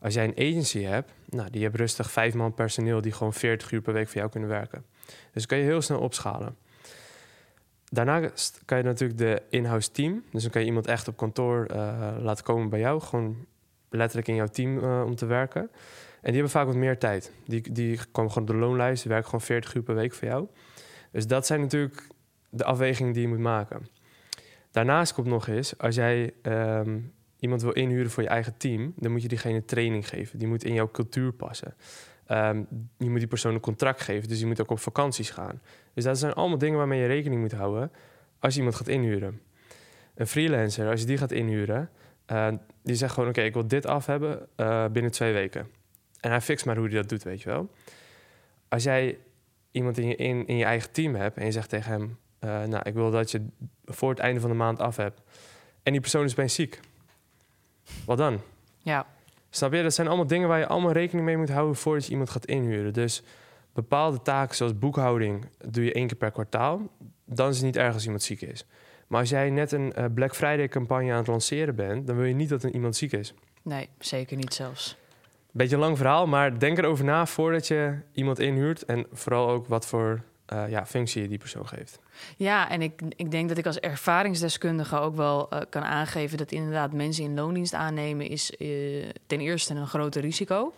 Als 0.00 0.14
jij 0.14 0.24
een 0.24 0.50
agency 0.50 0.82
hebt, 0.82 1.10
nou, 1.24 1.50
die 1.50 1.62
hebt 1.62 1.76
rustig 1.76 2.10
vijf 2.10 2.34
man 2.34 2.54
personeel 2.54 3.00
die 3.00 3.12
gewoon 3.12 3.32
40 3.32 3.70
uur 3.70 3.80
per 3.80 3.92
week 3.92 4.08
voor 4.08 4.16
jou 4.16 4.30
kunnen 4.30 4.48
werken. 4.48 4.84
Dus 5.32 5.46
kan 5.46 5.58
je 5.58 5.64
heel 5.64 5.82
snel 5.82 5.98
opschalen. 5.98 6.56
Daarnaast 7.84 8.60
kan 8.64 8.78
je 8.78 8.84
natuurlijk 8.84 9.18
de 9.18 9.42
in-house 9.48 9.90
team. 9.90 10.24
Dus 10.30 10.42
dan 10.42 10.50
kan 10.50 10.60
je 10.60 10.66
iemand 10.66 10.86
echt 10.86 11.08
op 11.08 11.16
kantoor 11.16 11.66
eh, 11.66 12.16
laten 12.20 12.44
komen 12.44 12.68
bij 12.68 12.80
jou. 12.80 13.00
Gewoon 13.00 13.46
letterlijk 13.90 14.28
in 14.28 14.34
jouw 14.34 14.46
team 14.46 14.78
eh, 14.78 15.02
om 15.04 15.14
te 15.14 15.26
werken. 15.26 15.70
En 16.22 16.28
die 16.32 16.40
hebben 16.40 16.50
vaak 16.50 16.66
wat 16.66 16.74
meer 16.74 16.98
tijd. 16.98 17.32
Die, 17.46 17.72
die 17.72 17.98
komen 18.12 18.32
gewoon 18.32 18.48
op 18.48 18.54
de 18.54 18.60
loonlijst. 18.60 19.02
Die 19.02 19.10
werken 19.10 19.28
gewoon 19.28 19.46
40 19.46 19.74
uur 19.74 19.82
per 19.82 19.94
week 19.94 20.12
voor 20.12 20.28
jou. 20.28 20.46
Dus 21.10 21.26
dat 21.26 21.46
zijn 21.46 21.60
natuurlijk 21.60 22.06
de 22.50 22.64
afwegingen 22.64 23.12
die 23.12 23.22
je 23.22 23.28
moet 23.28 23.38
maken. 23.38 23.86
Daarnaast 24.70 25.14
komt 25.14 25.26
nog 25.26 25.48
eens, 25.48 25.78
als 25.78 25.94
jij 25.94 26.32
ehm, 26.42 26.98
iemand 27.38 27.62
wil 27.62 27.72
inhuren 27.72 28.10
voor 28.10 28.22
je 28.22 28.28
eigen 28.28 28.56
team, 28.56 28.92
dan 28.96 29.12
moet 29.12 29.22
je 29.22 29.28
diegene 29.28 29.64
training 29.64 30.08
geven. 30.08 30.38
Die 30.38 30.48
moet 30.48 30.64
in 30.64 30.74
jouw 30.74 30.90
cultuur 30.90 31.32
passen. 31.32 31.74
Ehm, 32.26 32.62
je 32.96 33.10
moet 33.10 33.18
die 33.18 33.28
persoon 33.28 33.54
een 33.54 33.60
contract 33.60 34.00
geven, 34.00 34.28
dus 34.28 34.38
die 34.38 34.46
moet 34.46 34.60
ook 34.60 34.70
op 34.70 34.78
vakanties 34.78 35.30
gaan. 35.30 35.60
Dus 35.94 36.04
dat 36.04 36.18
zijn 36.18 36.32
allemaal 36.32 36.58
dingen 36.58 36.78
waarmee 36.78 37.00
je 37.00 37.06
rekening 37.06 37.40
moet 37.40 37.52
houden 37.52 37.92
als 38.38 38.52
je 38.52 38.58
iemand 38.58 38.76
gaat 38.76 38.88
inhuren. 38.88 39.40
Een 40.14 40.26
freelancer, 40.26 40.90
als 40.90 41.00
je 41.00 41.06
die 41.06 41.18
gaat 41.18 41.32
inhuren, 41.32 41.90
eh, 42.26 42.48
die 42.82 42.94
zegt 42.94 43.12
gewoon: 43.12 43.28
Oké, 43.28 43.40
ik 43.40 43.54
wil 43.54 43.66
dit 43.66 43.86
af 43.86 44.06
hebben 44.06 44.48
eh, 44.56 44.86
binnen 44.88 45.12
twee 45.12 45.32
weken. 45.32 45.66
En 46.22 46.30
hij 46.30 46.40
fixt 46.40 46.66
maar 46.66 46.76
hoe 46.76 46.86
hij 46.86 46.96
dat 46.96 47.08
doet, 47.08 47.22
weet 47.22 47.42
je 47.42 47.48
wel. 47.48 47.70
Als 48.68 48.82
jij 48.82 49.18
iemand 49.70 49.98
in 49.98 50.06
je, 50.06 50.16
in, 50.16 50.46
in 50.46 50.56
je 50.56 50.64
eigen 50.64 50.92
team 50.92 51.14
hebt 51.14 51.36
en 51.36 51.44
je 51.44 51.52
zegt 51.52 51.68
tegen 51.68 51.92
hem: 51.92 52.18
eh, 52.38 52.62
Nou, 52.62 52.82
ik 52.88 52.94
wil 52.94 53.10
dat 53.10 53.30
je 53.30 53.46
voor 53.84 54.10
het 54.10 54.18
einde 54.18 54.40
van 54.40 54.50
de 54.50 54.56
maand 54.56 54.78
af 54.78 54.96
hebt. 54.96 55.20
En 55.82 55.92
die 55.92 56.00
persoon 56.00 56.24
is 56.24 56.32
opeens 56.32 56.54
ziek. 56.54 56.80
Wat 58.04 58.18
dan? 58.18 58.40
Ja, 58.78 59.06
Snap 59.54 59.72
je? 59.72 59.82
Dat 59.82 59.94
zijn 59.94 60.06
allemaal 60.06 60.26
dingen 60.26 60.48
waar 60.48 60.58
je 60.58 60.66
allemaal 60.66 60.92
rekening 60.92 61.26
mee 61.26 61.36
moet 61.36 61.50
houden 61.50 61.76
voordat 61.76 62.04
je 62.04 62.10
iemand 62.10 62.30
gaat 62.30 62.46
inhuren. 62.46 62.92
Dus 62.92 63.22
bepaalde 63.72 64.22
taken 64.22 64.56
zoals 64.56 64.78
boekhouding 64.78 65.46
doe 65.68 65.84
je 65.84 65.92
één 65.92 66.06
keer 66.06 66.16
per 66.16 66.30
kwartaal. 66.30 66.90
Dan 67.24 67.48
is 67.48 67.56
het 67.56 67.64
niet 67.64 67.76
erg 67.76 67.94
als 67.94 68.04
iemand 68.04 68.22
ziek 68.22 68.40
is. 68.40 68.66
Maar 69.06 69.20
als 69.20 69.28
jij 69.30 69.50
net 69.50 69.72
een 69.72 69.92
eh, 69.92 70.04
Black 70.14 70.34
Friday 70.34 70.68
campagne 70.68 71.10
aan 71.10 71.16
het 71.18 71.26
lanceren 71.26 71.74
bent, 71.74 72.06
dan 72.06 72.16
wil 72.16 72.24
je 72.24 72.34
niet 72.34 72.48
dat 72.48 72.62
er 72.62 72.72
iemand 72.72 72.96
ziek 72.96 73.12
is. 73.12 73.34
nee, 73.62 73.88
zeker 73.98 74.36
niet 74.36 74.54
zelfs. 74.54 74.96
Beetje 75.52 75.74
een 75.74 75.80
lang 75.80 75.96
verhaal, 75.96 76.26
maar 76.26 76.58
denk 76.58 76.78
erover 76.78 77.04
na 77.04 77.26
voordat 77.26 77.66
je 77.66 77.98
iemand 78.12 78.38
inhuurt. 78.38 78.84
En 78.84 79.06
vooral 79.12 79.48
ook 79.48 79.66
wat 79.66 79.86
voor 79.86 80.22
eh, 80.46 80.68
ja, 80.68 80.86
functie 80.86 81.22
je 81.22 81.28
die 81.28 81.38
persoon 81.38 81.68
geeft. 81.68 81.98
Ja, 82.36 82.70
en 82.70 82.82
ik, 82.82 83.02
ik 83.16 83.30
denk 83.30 83.48
dat 83.48 83.58
ik 83.58 83.66
als 83.66 83.78
ervaringsdeskundige 83.78 84.98
ook 84.98 85.16
wel 85.16 85.50
eh, 85.50 85.60
kan 85.70 85.82
aangeven 85.82 86.38
dat 86.38 86.52
inderdaad 86.52 86.92
mensen 86.92 87.24
in 87.24 87.34
loondienst 87.34 87.74
aannemen 87.74 88.28
is 88.28 88.56
eh, 88.56 88.68
ten 89.26 89.40
eerste 89.40 89.74
een 89.74 89.86
groot 89.86 90.16
risico. 90.16 90.72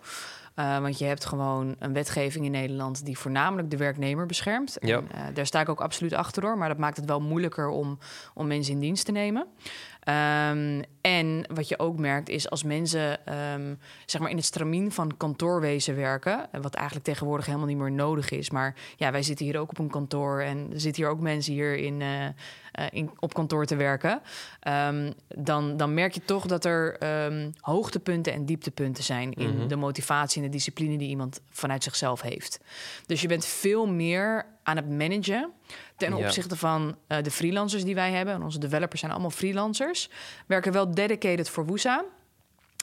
Want 0.54 0.98
je 0.98 1.04
hebt 1.04 1.24
gewoon 1.24 1.76
een 1.78 1.92
wetgeving 1.92 2.44
in 2.44 2.50
Nederland 2.50 3.04
die 3.04 3.18
voornamelijk 3.18 3.70
de 3.70 3.76
werknemer 3.76 4.26
beschermt. 4.26 4.76
Ja. 4.80 5.02
En, 5.10 5.34
daar 5.34 5.46
sta 5.46 5.60
ik 5.60 5.68
ook 5.68 5.80
absoluut 5.80 6.12
achter 6.12 6.42
hoor, 6.42 6.58
maar 6.58 6.68
dat 6.68 6.78
maakt 6.78 6.96
het 6.96 7.06
wel 7.06 7.20
moeilijker 7.20 7.68
om, 7.68 7.98
om 8.34 8.46
mensen 8.46 8.74
in 8.74 8.80
dienst 8.80 9.04
te 9.04 9.12
nemen. 9.12 9.46
Ehm, 10.00 10.82
en 11.06 11.44
wat 11.54 11.68
je 11.68 11.78
ook 11.78 11.98
merkt 11.98 12.28
is 12.28 12.50
als 12.50 12.62
mensen 12.62 13.26
ehm, 13.26 13.74
zeg 14.06 14.20
maar 14.20 14.30
in 14.30 14.36
het 14.36 14.44
stramien 14.44 14.92
van 14.92 15.16
kantoorwezen 15.16 15.96
werken, 15.96 16.52
eh, 16.52 16.60
wat 16.60 16.74
eigenlijk 16.74 17.06
tegenwoordig 17.06 17.46
helemaal 17.46 17.66
niet 17.66 17.76
meer 17.76 17.92
nodig 17.92 18.30
is. 18.30 18.50
Maar 18.50 18.74
ja, 18.96 19.12
wij 19.12 19.22
zitten 19.22 19.46
hier 19.46 19.58
ook 19.58 19.70
op 19.70 19.78
een 19.78 19.90
kantoor 19.90 20.40
en 20.40 20.68
er 20.72 20.80
zitten 20.80 21.02
hier 21.02 21.12
ook 21.12 21.20
mensen 21.20 21.52
hier 21.52 21.76
in, 21.76 22.00
eh, 22.02 22.24
eh, 22.26 22.32
in, 22.90 23.10
op 23.18 23.34
kantoor 23.34 23.66
te 23.66 23.76
werken. 23.76 24.20
Ehm, 24.60 25.12
dan, 25.28 25.76
dan 25.76 25.94
merk 25.94 26.12
je 26.12 26.24
toch 26.24 26.46
dat 26.46 26.64
er 26.64 26.96
ehm, 26.98 27.50
hoogtepunten 27.60 28.32
en 28.32 28.46
dieptepunten 28.46 29.04
zijn 29.04 29.32
in 29.32 29.56
Mhm. 29.56 29.68
de 29.68 29.76
motivatie 29.76 30.42
en 30.42 30.46
de 30.46 30.56
discipline 30.56 30.98
die 30.98 31.08
iemand 31.08 31.40
vanuit 31.50 31.82
zichzelf 31.82 32.20
heeft. 32.20 32.60
Dus 33.06 33.20
je 33.20 33.28
bent 33.28 33.44
veel 33.44 33.86
meer 33.86 34.46
aan 34.62 34.76
het 34.76 34.90
managen 34.90 35.52
ten 35.96 36.12
opzichte 36.12 36.56
van 36.56 36.96
de 37.06 37.30
freelancers 37.30 37.84
die 37.84 37.94
wij 37.94 38.12
hebben. 38.12 38.34
En 38.34 38.42
onze 38.42 38.58
developers 38.58 39.00
zijn 39.00 39.12
allemaal 39.12 39.30
freelancers. 39.30 40.10
Werken 40.46 40.72
wel 40.72 40.93
dedicated 40.94 41.50
voor 41.50 41.66
Woesa. 41.66 42.04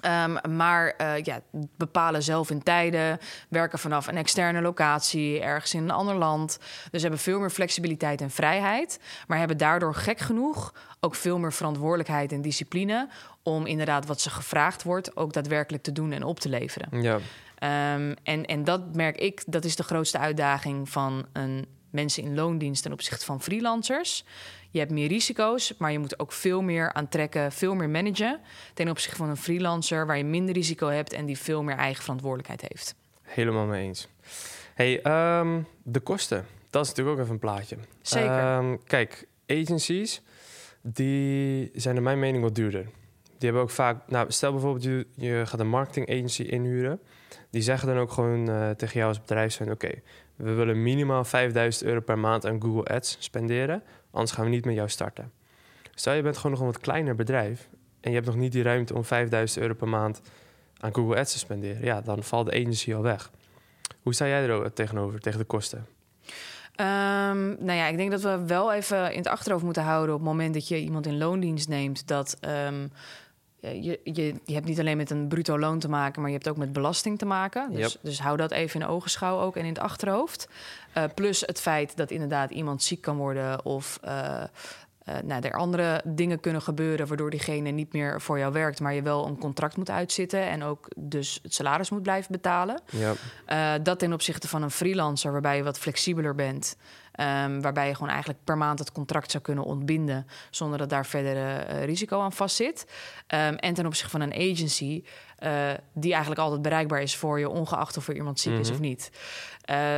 Ehm, 0.01 0.55
maar 0.55 0.93
eh, 0.97 1.23
ja, 1.23 1.41
bepalen 1.77 2.23
zelf 2.23 2.49
in 2.49 2.63
tijden, 2.63 3.19
werken 3.49 3.79
vanaf 3.79 4.07
een 4.07 4.17
externe 4.17 4.61
locatie, 4.61 5.39
ergens 5.39 5.73
in 5.73 5.83
een 5.83 5.91
ander 5.91 6.15
land. 6.15 6.59
Dus 6.91 7.01
hebben 7.01 7.19
veel 7.19 7.39
meer 7.39 7.49
flexibiliteit 7.49 8.21
en 8.21 8.29
vrijheid, 8.29 8.99
maar 9.27 9.37
hebben 9.37 9.57
daardoor 9.57 9.95
gek 9.95 10.19
genoeg 10.19 10.73
ook 10.99 11.15
veel 11.15 11.39
meer 11.39 11.53
verantwoordelijkheid 11.53 12.31
en 12.31 12.41
discipline 12.41 13.09
om 13.43 13.65
inderdaad 13.65 14.05
wat 14.05 14.21
ze 14.21 14.29
gevraagd 14.29 14.83
wordt 14.83 15.15
ook 15.15 15.33
daadwerkelijk 15.33 15.83
te 15.83 15.91
doen 15.91 16.11
en 16.11 16.23
op 16.23 16.39
te 16.39 16.49
leveren. 16.49 17.01
Ja, 17.01 17.19
Ehm, 17.61 18.13
en, 18.23 18.45
en 18.45 18.63
dat 18.63 18.95
merk 18.95 19.17
ik, 19.17 19.43
dat 19.47 19.65
is 19.65 19.75
de 19.75 19.83
grootste 19.83 20.17
uitdaging 20.17 20.89
van 20.89 21.25
een 21.33 21.65
mensen 21.89 22.23
in 22.23 22.35
loondienst 22.35 22.83
ten 22.83 22.91
opzichte 22.91 23.25
van 23.25 23.41
freelancers. 23.41 24.23
Je 24.71 24.79
hebt 24.79 24.91
meer 24.91 25.07
risico's, 25.07 25.73
maar 25.77 25.91
je 25.91 25.99
moet 25.99 26.19
ook 26.19 26.31
veel 26.31 26.61
meer 26.61 26.93
aantrekken, 26.93 27.51
veel 27.51 27.75
meer 27.75 27.89
managen 27.89 28.39
ten 28.73 28.89
opzichte 28.89 29.15
van 29.17 29.29
een 29.29 29.37
freelancer 29.37 30.05
waar 30.05 30.17
je 30.17 30.23
minder 30.23 30.53
risico 30.55 30.87
hebt 30.87 31.13
en 31.13 31.25
die 31.25 31.37
veel 31.37 31.63
meer 31.63 31.75
eigen 31.75 32.01
verantwoordelijkheid 32.03 32.61
heeft. 32.61 32.95
helemaal 33.21 33.65
mee 33.65 33.83
eens. 33.83 34.07
Hey, 34.73 35.01
ehm, 35.01 35.61
de 35.83 35.99
kosten. 35.99 36.45
Dat 36.69 36.83
is 36.83 36.89
natuurlijk 36.89 37.17
ook 37.17 37.21
even 37.23 37.33
een 37.33 37.39
plaatje. 37.39 37.77
Zeker. 38.01 38.37
Ehm, 38.37 38.77
kijk, 38.85 39.27
agencies, 39.47 40.21
die 40.81 41.71
zijn 41.73 41.93
naar 41.93 42.03
mijn 42.03 42.19
mening 42.19 42.43
wat 42.43 42.55
duurder. 42.55 42.83
Die 43.23 43.49
hebben 43.49 43.61
ook 43.61 43.69
vaak... 43.69 44.07
Nou, 44.07 44.31
stel 44.31 44.51
bijvoorbeeld, 44.51 44.83
je, 44.83 45.07
je 45.15 45.43
gaat 45.45 45.59
een 45.59 45.69
marketing 45.69 46.09
agency 46.09 46.41
inhuren. 46.41 46.99
Die 47.49 47.61
zeggen 47.61 47.87
dan 47.87 47.97
ook 47.97 48.11
gewoon 48.11 48.49
eh, 48.49 48.69
tegen 48.69 48.95
jou 48.95 49.07
als 49.07 49.19
bedrijf 49.19 49.53
zijn... 49.53 49.71
oké, 49.71 49.89
we 50.35 50.51
willen 50.51 50.83
minimaal 50.83 51.23
5000 51.23 51.83
euro 51.83 51.99
per 51.99 52.19
maand 52.19 52.45
aan 52.45 52.61
Google 52.61 52.95
Ads 52.95 53.17
spenderen... 53.19 53.83
anders 54.11 54.31
gaan 54.31 54.45
we 54.45 54.51
niet 54.51 54.65
met 54.65 54.75
jou 54.75 54.89
starten. 54.89 55.31
Stel, 55.95 56.13
je 56.13 56.21
bent 56.21 56.35
gewoon 56.35 56.51
nog 56.51 56.59
een 56.59 56.65
wat 56.65 56.79
kleiner 56.79 57.15
bedrijf... 57.15 57.69
en 57.99 58.09
je 58.09 58.15
hebt 58.15 58.27
nog 58.27 58.35
niet 58.35 58.51
die 58.51 58.63
ruimte 58.63 58.93
om 58.93 59.03
5000 59.03 59.61
euro 59.61 59.73
per 59.73 59.87
maand 59.87 60.21
aan 60.77 60.95
Google 60.95 61.15
Ads 61.19 61.31
te 61.31 61.37
spenderen... 61.37 61.83
ja, 61.83 62.01
dan 62.01 62.23
valt 62.23 62.45
de 62.45 62.51
agency 62.51 62.93
al 62.93 63.01
weg. 63.01 63.31
Hoe 64.01 64.13
sta 64.13 64.27
jij 64.27 64.47
er 64.47 64.73
tegenover, 64.73 65.19
tegen 65.19 65.39
de 65.39 65.45
kosten? 65.45 65.85
Ehm, 66.75 67.47
nou 67.47 67.71
ja, 67.71 67.87
ik 67.87 67.97
denk 67.97 68.11
dat 68.11 68.21
we 68.21 68.45
wel 68.45 68.73
even 68.73 69.11
in 69.11 69.17
het 69.17 69.27
achterhoofd 69.27 69.63
moeten 69.63 69.83
houden... 69.83 70.15
op 70.15 70.21
het 70.21 70.29
moment 70.29 70.53
dat 70.53 70.67
je 70.67 70.79
iemand 70.79 71.05
in 71.05 71.17
loondienst 71.17 71.67
neemt... 71.67 72.07
dat 72.07 72.37
ehm, 72.39 72.87
je, 73.61 73.99
je, 74.03 74.33
je 74.45 74.53
hebt 74.53 74.65
niet 74.65 74.79
alleen 74.79 74.97
met 74.97 75.09
een 75.09 75.27
bruto 75.27 75.59
loon 75.59 75.79
te 75.79 75.89
maken... 75.89 76.21
maar 76.21 76.29
je 76.29 76.35
hebt 76.35 76.49
ook 76.49 76.57
met 76.57 76.73
belasting 76.73 77.17
te 77.17 77.25
maken. 77.25 77.71
Dus, 77.73 77.97
dus 78.01 78.19
hou 78.19 78.37
dat 78.37 78.51
even 78.51 78.81
in 78.81 78.87
ogenschouw 78.87 79.39
ook 79.39 79.55
en 79.55 79.61
in 79.61 79.73
het 79.73 79.79
achterhoofd. 79.79 80.47
Uh, 80.97 81.03
plus 81.15 81.41
het 81.41 81.61
feit 81.61 81.97
dat 81.97 82.11
inderdaad 82.11 82.51
iemand 82.51 82.83
ziek 82.83 83.01
kan 83.01 83.17
worden... 83.17 83.65
of 83.65 83.99
uh, 84.05 84.43
uh, 85.09 85.15
nou, 85.23 85.41
er 85.41 85.53
andere 85.53 86.01
dingen 86.05 86.39
kunnen 86.39 86.61
gebeuren 86.61 87.07
waardoor 87.07 87.29
diegene 87.29 87.69
niet 87.69 87.93
meer 87.93 88.21
voor 88.21 88.39
jou 88.39 88.53
werkt, 88.53 88.79
maar 88.79 88.93
je 88.93 89.01
wel 89.01 89.27
een 89.27 89.37
contract 89.37 89.77
moet 89.77 89.89
uitzitten 89.89 90.49
en 90.49 90.63
ook 90.63 90.87
dus 90.95 91.39
het 91.43 91.53
salaris 91.53 91.89
moet 91.89 92.03
blijven 92.03 92.31
betalen. 92.31 92.81
Ja. 92.89 93.13
Uh, 93.47 93.83
dat 93.83 93.99
ten 93.99 94.13
opzichte 94.13 94.47
van 94.47 94.61
een 94.61 94.71
freelancer, 94.71 95.31
waarbij 95.31 95.57
je 95.57 95.63
wat 95.63 95.79
flexibeler 95.79 96.35
bent, 96.35 96.75
um, 97.19 97.61
waarbij 97.61 97.87
je 97.87 97.93
gewoon 97.93 98.09
eigenlijk 98.09 98.43
per 98.43 98.57
maand 98.57 98.79
het 98.79 98.91
contract 98.91 99.31
zou 99.31 99.43
kunnen 99.43 99.63
ontbinden 99.63 100.27
zonder 100.49 100.77
dat 100.77 100.89
daar 100.89 101.05
verder 101.05 101.35
uh, 101.35 101.83
risico 101.83 102.21
aan 102.21 102.33
vastzit. 102.33 102.85
Um, 103.27 103.55
en 103.55 103.73
ten 103.73 103.85
opzichte 103.85 104.11
van 104.11 104.21
een 104.21 104.33
agency, 104.33 105.03
die 105.93 106.11
eigenlijk 106.11 106.41
altijd 106.41 106.61
bereikbaar 106.61 107.01
is 107.01 107.15
voor 107.15 107.39
je, 107.39 107.49
ongeacht 107.49 107.97
of 107.97 108.07
er 108.07 108.15
iemand 108.15 108.39
ziek 108.39 108.51
mm 108.51 108.57
-hmm. 108.57 108.65
is 108.65 108.71
of 108.71 108.79
niet. 108.79 109.11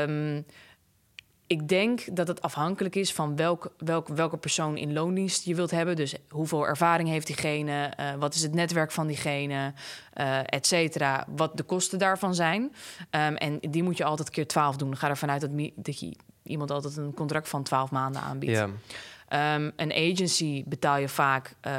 Um, 0.07 0.45
ik 1.53 1.67
denk 1.67 2.15
dat 2.15 2.27
het 2.27 2.41
afhankelijk 2.41 2.95
is 2.95 3.13
van 3.13 3.35
welk, 3.35 3.73
welk, 3.77 4.07
welke 4.07 4.37
persoon 4.37 4.77
in 4.77 4.93
loondienst 4.93 5.45
je 5.45 5.55
wilt 5.55 5.71
hebben. 5.71 5.95
Dus 5.95 6.15
hoeveel 6.29 6.67
ervaring 6.67 7.09
heeft 7.09 7.27
diegene, 7.27 7.93
uh, 7.99 8.13
wat 8.19 8.33
is 8.33 8.41
het 8.41 8.53
netwerk 8.53 8.91
van 8.91 9.07
diegene, 9.07 9.73
uh, 10.17 10.39
et 10.45 10.67
cetera. 10.67 11.25
Wat 11.35 11.57
de 11.57 11.63
kosten 11.63 11.99
daarvan 11.99 12.35
zijn. 12.35 12.61
Um, 12.61 13.35
en 13.35 13.59
die 13.59 13.83
moet 13.83 13.97
je 13.97 14.03
altijd 14.03 14.29
keer 14.29 14.47
12 14.47 14.75
doen. 14.75 14.97
Ga 14.97 15.09
ervan 15.09 15.31
uit 15.31 15.41
dat, 15.41 15.51
dat 15.75 15.99
je 15.99 16.15
iemand 16.43 16.71
altijd 16.71 16.97
een 16.97 17.13
contract 17.13 17.49
van 17.49 17.63
12 17.63 17.91
maanden 17.91 18.21
aanbiedt. 18.21 18.57
Ja. 18.57 18.69
Um, 19.33 19.71
een 19.75 19.93
agency 19.93 20.63
betaal 20.65 20.97
je 20.97 21.09
vaak 21.09 21.55
uh, 21.67 21.73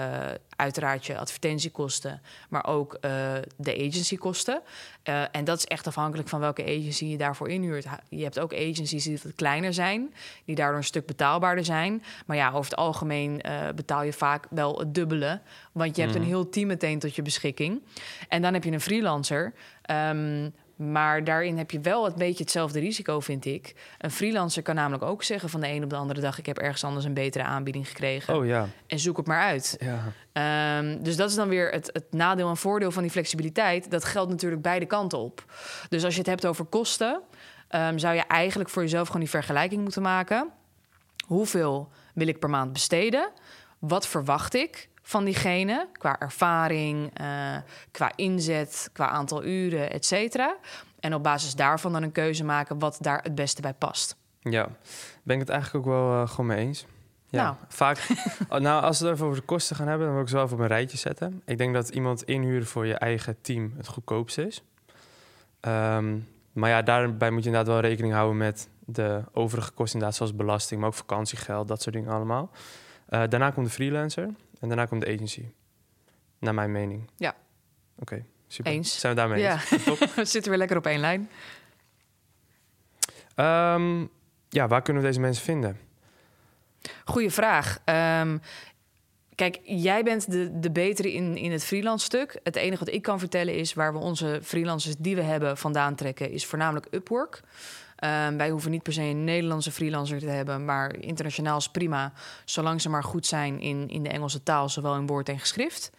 uiteraard 0.57 1.07
je 1.07 1.19
advertentiekosten, 1.19 2.21
maar 2.49 2.67
ook 2.67 2.95
uh, 2.95 3.33
de 3.57 3.77
agencykosten. 3.77 4.63
Uh, 5.05 5.23
en 5.33 5.45
dat 5.45 5.59
is 5.59 5.65
echt 5.65 5.87
afhankelijk 5.87 6.29
van 6.29 6.41
welke 6.41 6.63
agency 6.63 7.05
je 7.05 7.17
daarvoor 7.17 7.49
inhuurt. 7.49 7.87
Je 8.09 8.23
hebt 8.23 8.39
ook 8.39 8.55
agencies 8.55 9.05
die 9.05 9.21
wat 9.23 9.35
kleiner 9.35 9.75
zijn, 9.75 10.15
die 10.45 10.55
daardoor 10.55 10.77
een 10.77 10.85
stuk 10.85 11.07
betaalbaarder 11.07 11.65
zijn. 11.65 12.03
Maar 12.27 12.37
ja, 12.37 12.49
over 12.49 12.71
het 12.71 12.77
algemeen 12.77 13.43
betaal 13.75 14.03
je 14.03 14.13
vaak 14.13 14.47
wel 14.51 14.79
het 14.79 14.95
dubbele, 14.95 15.41
want 15.73 15.97
je 15.97 16.03
hebt 16.03 16.15
een 16.15 16.25
heel 16.25 16.49
team 16.49 16.67
meteen 16.67 16.99
tot 16.99 17.15
je 17.15 17.23
beschikking. 17.23 17.83
En 18.29 18.43
dan 18.43 18.55
heb 18.55 18.65
je 18.65 18.71
een 18.71 18.81
freelancer. 18.81 19.55
Um, 19.91 20.55
maar 20.77 21.25
daarin 21.25 21.59
heb 21.59 21.71
je 21.71 21.81
wel 21.81 22.07
een 22.07 22.15
beetje 22.17 22.43
hetzelfde 22.43 22.81
risico, 22.81 23.21
vind 23.21 23.45
ik. 23.45 23.75
Een 23.99 24.11
freelancer 24.11 24.63
kan 24.63 24.75
namelijk 24.75 25.03
ook 25.03 25.23
zeggen 25.23 25.49
van 25.49 25.61
de 25.61 25.69
een 25.69 25.85
op 25.85 25.91
de 25.91 25.97
andere 25.97 26.21
dag: 26.21 26.39
ik 26.39 26.47
heb 26.47 26.59
ergens 26.59 26.85
anders 26.85 27.05
een 27.05 27.15
betere 27.15 27.45
aanbieding 27.45 27.89
gekregen. 27.89 28.37
Oh 28.37 28.47
ja. 28.47 28.69
En 28.87 28.99
zoek 28.99 29.17
het 29.17 29.27
maar 29.27 29.43
uit. 29.43 29.77
Ja. 29.79 30.79
Um, 30.79 31.03
dus 31.03 31.17
dat 31.17 31.29
is 31.29 31.35
dan 31.35 31.49
weer 31.49 31.71
het, 31.71 31.91
het, 31.93 32.05
nadeel 32.11 32.49
en 32.49 32.57
voordeel 32.57 32.91
van 32.91 33.03
die 33.03 33.11
flexibiliteit. 33.11 33.91
Dat 33.91 34.05
geldt 34.05 34.31
natuurlijk 34.31 34.63
beide 34.63 34.87
kanten 34.87 35.19
op. 35.19 35.45
Dus 35.89 36.05
als 36.05 36.13
je 36.13 36.19
het 36.19 36.29
hebt 36.29 36.47
over 36.47 36.65
kosten, 36.65 37.21
um, 37.71 37.99
zou 37.99 38.15
je 38.15 38.23
eigenlijk 38.27 38.71
voor 38.71 38.83
jezelf 38.83 39.07
gewoon 39.07 39.23
die 39.23 39.31
vergelijking 39.31 39.83
moeten 39.83 40.03
maken. 40.03 40.51
Hoeveel 41.27 41.91
wil 42.15 42.27
ik 42.27 42.39
per 42.39 42.51
maand 42.51 42.73
besteden? 42.73 43.31
Wat 43.79 44.07
verwacht 44.07 44.55
ik? 44.55 44.89
Van 45.07 45.25
diegene 45.25 45.89
qua 45.93 46.21
ervaring, 46.21 47.21
uh, 47.21 47.57
qua 47.91 48.13
inzet, 48.17 48.91
qua 48.93 49.09
aantal 49.09 49.45
uren, 49.45 49.91
et 49.91 50.05
cetera. 50.05 50.57
En 51.01 51.15
op 51.15 51.23
basis 51.23 51.55
daarvan 51.55 51.93
dan 51.93 52.03
een 52.03 52.13
keuze 52.13 52.45
maken 52.45 52.79
wat 52.79 52.99
daar 53.01 53.23
het 53.23 53.35
beste 53.35 53.61
bij 53.61 53.75
past. 53.75 54.17
Ja, 54.41 54.69
ben 55.23 55.35
ik 55.35 55.41
het 55.41 55.51
eigenlijk 55.51 55.87
ook 55.87 55.93
wel 55.93 56.13
uh, 56.13 56.29
gewoon 56.29 56.47
mee 56.47 56.59
eens. 56.59 56.87
Ja, 57.27 57.43
nou. 57.43 57.57
vaak. 57.69 57.99
Oh, 58.49 58.59
nou, 58.59 58.83
als 58.83 59.01
we 59.01 59.05
het 59.05 59.15
even 59.15 59.27
over 59.27 59.41
de 59.41 59.47
kosten 59.47 59.77
gaan 59.77 59.89
hebben, 59.89 60.07
dan 60.07 60.15
wil 60.15 60.25
ik 60.25 60.31
ze 60.31 60.35
wel 60.35 60.45
even 60.45 60.57
op 60.57 60.63
een 60.63 60.69
rijtje 60.69 60.99
zetten. 60.99 61.43
Ik 61.45 61.59
denk 61.59 61.75
dat 61.75 61.89
iemand 61.89 62.23
inhuren 62.23 62.67
voor 62.67 62.87
je 62.87 62.95
eigen 62.95 63.37
team 63.41 63.73
het 63.77 63.89
goedkoopste 63.89 64.47
is. 64.47 64.63
Um, 65.61 66.29
maar 66.53 66.71
ja, 66.71 66.83
daarbij 66.83 67.31
moet 67.31 67.43
je 67.43 67.49
inderdaad 67.49 67.73
wel 67.73 67.81
rekening 67.81 68.15
houden 68.15 68.37
met 68.37 68.69
de 68.85 69.23
overige 69.33 69.71
kosten, 69.71 69.93
inderdaad, 69.93 70.17
zoals 70.17 70.37
belasting, 70.37 70.81
maar 70.81 70.89
ook 70.89 70.95
vakantiegeld, 70.95 71.69
dat 71.69 71.83
soort 71.83 71.95
dingen 71.95 72.11
allemaal. 72.11 72.51
Uh, 73.09 73.23
daarna 73.29 73.51
komt 73.51 73.67
de 73.67 73.73
freelancer. 73.73 74.29
En 74.65 74.71
daarna 74.71 74.87
komt 74.87 75.05
de 75.05 75.13
agency. 75.13 75.45
Naar 76.39 76.55
mijn 76.55 76.73
mening. 76.73 77.11
Ja. 77.17 77.29
Oké, 77.29 78.03
okay, 78.03 78.25
super. 78.47 78.73
Eens. 78.73 78.99
Zijn 79.01 79.15
we 79.15 79.21
daarmee 79.21 79.41
ja. 79.41 79.53
eens? 79.71 79.85
we 80.15 80.25
zitten 80.25 80.51
weer 80.51 80.59
lekker 80.59 80.77
op 80.77 80.87
één 80.87 81.01
lijn. 81.01 81.31
Um, 83.37 84.11
ja, 84.49 84.69
waar 84.69 84.83
kunnen 84.83 85.03
we 85.03 85.09
deze 85.09 85.21
mensen 85.21 85.45
vinden? 85.45 85.81
Goeie 87.05 87.31
vraag. 87.31 87.79
Um, 87.85 88.41
kijk, 89.35 89.61
jij 89.65 90.03
bent 90.03 90.31
de, 90.31 90.61
de 90.61 90.71
betere 90.71 91.13
in, 91.13 91.37
in 91.37 91.53
het 91.53 91.65
freelance 91.65 92.05
stuk. 92.05 92.41
Het 92.43 92.57
enige 92.57 92.85
wat 92.85 92.95
ik 92.95 93.03
kan 93.03 93.19
vertellen 93.19 93.55
is 93.55 93.75
waar 93.75 93.93
we 93.93 93.99
onze 93.99 94.41
freelancers 94.43 94.95
die 94.99 95.17
we 95.17 95.23
hebben 95.23 95.57
vandaan 95.57 95.95
trekken, 95.95 96.31
is 96.31 96.47
voornamelijk 96.47 96.87
Upwork. 96.91 97.43
Um, 98.05 98.37
wij 98.37 98.51
hoeven 98.51 98.71
niet 98.71 98.83
per 98.83 98.93
se 98.93 99.03
een 99.03 99.25
Nederlandse 99.25 99.73
freelancer 99.73 100.19
te 100.19 100.27
hebben, 100.27 100.65
maar 100.65 100.97
internationaal 100.97 101.57
is 101.57 101.69
prima, 101.69 102.13
zolang 102.45 102.81
ze 102.81 102.89
maar 102.89 103.05
goed 103.05 103.27
zijn 103.27 103.61
in, 103.61 103.89
in 103.89 104.03
de 104.03 104.09
Engelse 104.09 104.43
taal, 104.43 104.69
zowel 104.69 104.95
in 104.95 105.07
woord 105.07 105.29
en 105.29 105.39
geschrift. 105.39 105.91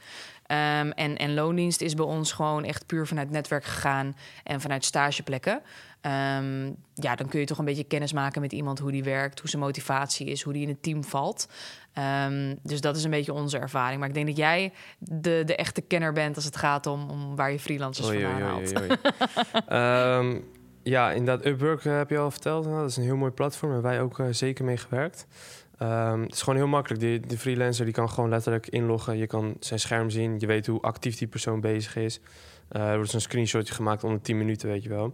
Um, 0.47 0.91
en, 0.91 1.17
en 1.17 1.33
loondienst 1.33 1.81
is 1.81 1.93
bij 1.93 2.05
ons 2.05 2.31
gewoon 2.31 2.63
echt 2.63 2.85
puur 2.85 3.07
vanuit 3.07 3.29
netwerk 3.29 3.63
gegaan 3.63 4.15
en 4.43 4.61
vanuit 4.61 4.85
stageplekken. 4.85 5.61
Um, 6.01 6.75
ja, 6.93 7.15
dan 7.15 7.27
kun 7.27 7.39
je 7.39 7.45
toch 7.45 7.57
een 7.57 7.65
beetje 7.65 7.83
kennis 7.83 8.13
maken 8.13 8.41
met 8.41 8.51
iemand, 8.51 8.79
hoe 8.79 8.91
die 8.91 9.03
werkt, 9.03 9.39
hoe 9.39 9.49
zijn 9.49 9.61
motivatie 9.61 10.27
is, 10.27 10.41
hoe 10.41 10.53
die 10.53 10.61
in 10.61 10.69
het 10.69 10.83
team 10.83 11.03
valt. 11.03 11.47
Um, 12.27 12.59
dus 12.63 12.81
dat 12.81 12.95
is 12.95 13.03
een 13.03 13.09
beetje 13.09 13.33
onze 13.33 13.57
ervaring. 13.57 13.99
Maar 13.99 14.07
ik 14.07 14.13
denk 14.13 14.27
dat 14.27 14.37
jij 14.37 14.73
de, 14.97 15.43
de 15.45 15.55
echte 15.55 15.81
kenner 15.81 16.13
bent 16.13 16.35
als 16.35 16.45
het 16.45 16.57
gaat 16.57 16.87
om, 16.87 17.09
om 17.09 17.35
waar 17.35 17.51
je 17.51 17.59
freelancers 17.59 18.07
oei, 18.07 18.21
vandaan 18.21 18.41
haalt. 18.41 18.73
um, 20.23 20.43
Ja, 20.85 21.11
inderdaad. 21.11 21.45
Upwork 21.45 21.83
uh, 21.83 21.97
heb 21.97 22.09
je 22.09 22.17
al 22.17 22.31
verteld. 22.31 22.65
Nou, 22.65 22.79
dat 22.79 22.89
is 22.89 22.97
een 22.97 23.03
heel 23.03 23.15
mooi 23.15 23.31
platform. 23.31 23.71
Daar 23.71 23.81
hebben 23.81 23.99
wij 23.99 24.07
ook 24.07 24.19
uh, 24.19 24.33
zeker 24.33 24.65
mee 24.65 24.77
gewerkt. 24.77 25.27
Um, 25.82 26.22
het 26.22 26.34
is 26.34 26.41
gewoon 26.41 26.60
heel 26.60 26.67
makkelijk. 26.67 27.29
De 27.29 27.38
freelancer 27.38 27.86
die 27.86 27.94
kan 27.94 28.10
gewoon 28.10 28.29
letterlijk 28.29 28.67
inloggen. 28.67 29.17
Je 29.17 29.27
kan 29.27 29.55
zijn 29.60 29.79
scherm 29.79 30.10
zien. 30.10 30.39
Je 30.39 30.48
weet 30.48 30.67
hoe 30.67 30.82
actief 30.82 31.17
die 31.17 31.27
persoon 31.27 31.62
bezig 31.62 31.96
is. 31.96 32.20
Uh, 32.72 32.89
er 32.89 32.96
wordt 32.96 33.13
een 33.13 33.22
screenshotje 33.22 33.74
gemaakt 33.74 34.03
onder 34.03 34.22
10 34.22 34.38
minuten, 34.38 34.70
weet 34.70 34.84
je 34.84 34.89
wel. 34.89 35.13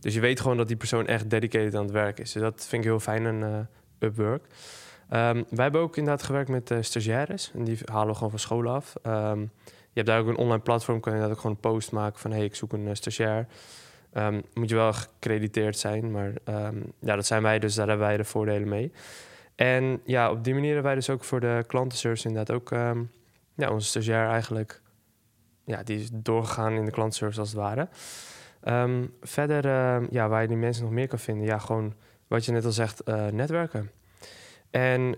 Dus 0.00 0.14
je 0.14 0.20
weet 0.20 0.40
gewoon 0.40 0.56
dat 0.56 0.68
die 0.68 0.76
persoon 0.76 1.06
echt 1.06 1.30
dedicated 1.30 1.74
aan 1.74 1.82
het 1.82 1.92
werk 1.92 2.18
is. 2.18 2.32
Dus 2.32 2.42
dat 2.42 2.66
vind 2.68 2.82
ik 2.82 2.88
heel 2.88 3.00
fijn 3.00 3.26
aan 3.26 3.68
Upwork. 3.98 4.44
Um, 4.44 5.44
wij 5.48 5.64
hebben 5.64 5.80
ook 5.80 5.96
inderdaad 5.96 6.22
gewerkt 6.22 6.48
met 6.48 6.74
stagiaires. 6.80 7.50
En 7.54 7.64
die 7.64 7.78
halen 7.84 8.08
we 8.08 8.14
gewoon 8.14 8.30
van 8.30 8.38
school 8.38 8.68
af. 8.68 8.94
Um, 9.06 9.50
je 9.64 10.00
hebt 10.00 10.06
daar 10.06 10.20
ook 10.20 10.26
een 10.26 10.36
online 10.36 10.62
platform. 10.62 11.00
Kan 11.00 11.12
je 11.12 11.18
inderdaad 11.18 11.36
ook 11.36 11.42
gewoon 11.42 11.56
een 11.62 11.70
post 11.70 11.92
maken 11.92 12.18
van... 12.18 12.30
hey, 12.32 12.44
ik 12.44 12.54
zoek 12.54 12.72
een 12.72 12.96
stagiair. 12.96 13.46
Moet 14.54 14.68
je 14.68 14.74
wel 14.74 14.92
gecrediteerd 14.92 15.78
zijn, 15.78 16.10
maar 16.10 16.32
ja, 17.00 17.16
dat 17.16 17.26
zijn 17.26 17.42
wij, 17.42 17.58
dus 17.58 17.74
daar 17.74 17.88
hebben 17.88 18.06
wij 18.06 18.16
de 18.16 18.24
voordelen 18.24 18.68
mee. 18.68 18.92
En 19.54 20.00
ja, 20.04 20.30
op 20.30 20.44
die 20.44 20.54
manier 20.54 20.72
hebben 20.72 20.84
wij 20.84 20.94
dus 20.94 21.10
ook 21.10 21.24
voor 21.24 21.40
de 21.40 21.64
klantenservice 21.66 22.28
inderdaad 22.28 22.56
ook 22.56 22.70
um, 22.70 23.10
ja, 23.54 23.70
onze 23.70 23.86
stagiair 23.86 24.28
eigenlijk, 24.28 24.82
ja, 25.64 25.82
die 25.82 26.00
is 26.00 26.10
doorgegaan 26.12 26.72
in 26.72 26.84
de 26.84 26.90
klantenservice 26.90 27.40
als 27.40 27.48
het 27.48 27.58
ware. 27.58 27.88
verder, 29.22 29.64
ja, 30.12 30.28
waar 30.28 30.42
je 30.42 30.48
die 30.48 30.56
mensen 30.56 30.84
nog 30.84 30.92
meer 30.92 31.08
kan 31.08 31.18
vinden, 31.18 31.46
ja, 31.46 31.58
gewoon 31.58 31.94
wat 32.26 32.44
je 32.44 32.52
net 32.52 32.64
al 32.64 32.72
zegt, 32.72 33.08
uh, 33.08 33.26
netwerken. 33.26 33.90
En 34.70 35.16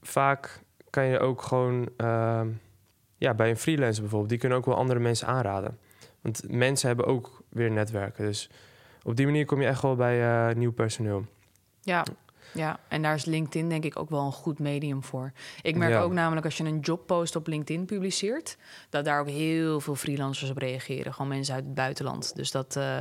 vaak 0.00 0.62
kan 0.90 1.04
je 1.04 1.18
ook 1.18 1.42
gewoon, 1.42 1.88
ja, 3.16 3.34
bij 3.34 3.50
een 3.50 3.56
freelancer 3.56 4.00
bijvoorbeeld, 4.00 4.30
die 4.30 4.38
kunnen 4.38 4.58
ook 4.58 4.66
wel 4.66 4.76
andere 4.76 5.00
mensen 5.00 5.26
aanraden. 5.26 5.78
Want 6.20 6.42
mensen 6.48 6.88
hebben 6.88 7.06
ook 7.06 7.42
weer 7.48 7.70
netwerken. 7.70 8.24
Dus 8.24 8.50
op 9.02 9.16
die 9.16 9.26
manier 9.26 9.44
kom 9.44 9.60
je 9.60 9.66
echt 9.66 9.82
wel 9.82 9.96
bij 9.96 10.48
uh, 10.48 10.54
nieuw 10.54 10.72
personeel. 10.72 11.24
Ja. 11.80 12.04
Ja, 12.52 12.78
en 12.88 13.02
daar 13.02 13.14
is 13.14 13.24
LinkedIn 13.24 13.68
denk 13.68 13.84
ik 13.84 13.98
ook 13.98 14.10
wel 14.10 14.24
een 14.24 14.32
goed 14.32 14.58
medium 14.58 15.04
voor. 15.04 15.32
Ik 15.62 15.76
merk 15.76 16.02
ook 16.02 16.12
namelijk 16.12 16.46
als 16.46 16.56
je 16.56 16.64
een 16.64 16.80
jobpost 16.80 17.36
op 17.36 17.46
LinkedIn 17.46 17.84
publiceert, 17.84 18.56
dat 18.90 19.04
daar 19.04 19.20
ook 19.20 19.28
heel 19.28 19.80
veel 19.80 19.94
freelancers 19.94 20.50
op 20.50 20.56
reageren. 20.56 21.12
Gewoon 21.12 21.28
mensen 21.28 21.54
uit 21.54 21.64
het 21.64 21.74
buitenland. 21.74 22.36
Dus 22.36 22.50
dat, 22.50 22.76
uh, 22.76 22.98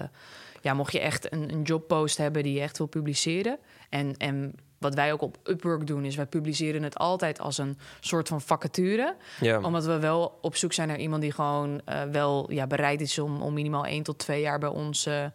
ja, 0.61 0.73
mocht 0.73 0.91
je 0.91 0.99
echt 0.99 1.33
een, 1.33 1.53
een 1.53 1.61
jobpost 1.61 2.17
hebben 2.17 2.43
die 2.43 2.53
je 2.53 2.61
echt 2.61 2.77
wil 2.77 2.87
publiceren. 2.87 3.57
En, 3.89 4.17
en 4.17 4.55
wat 4.77 4.95
wij 4.95 5.13
ook 5.13 5.21
op 5.21 5.37
Upwork 5.43 5.87
doen, 5.87 6.05
is 6.05 6.15
wij 6.15 6.25
publiceren 6.25 6.83
het 6.83 6.97
altijd 6.97 7.39
als 7.39 7.57
een 7.57 7.77
soort 7.99 8.27
van 8.27 8.41
vacature. 8.41 9.15
Ja. 9.39 9.61
Omdat 9.61 9.85
we 9.85 9.99
wel 9.99 10.37
op 10.41 10.55
zoek 10.55 10.73
zijn 10.73 10.87
naar 10.87 10.99
iemand 10.99 11.21
die 11.21 11.31
gewoon 11.31 11.81
uh, 11.89 12.03
wel 12.03 12.51
ja, 12.51 12.67
bereid 12.67 13.01
is 13.01 13.19
om, 13.19 13.41
om 13.41 13.53
minimaal 13.53 13.85
één 13.85 14.03
tot 14.03 14.17
twee 14.17 14.41
jaar 14.41 14.59
bij 14.59 14.69
ons 14.69 15.07
uh, 15.07 15.25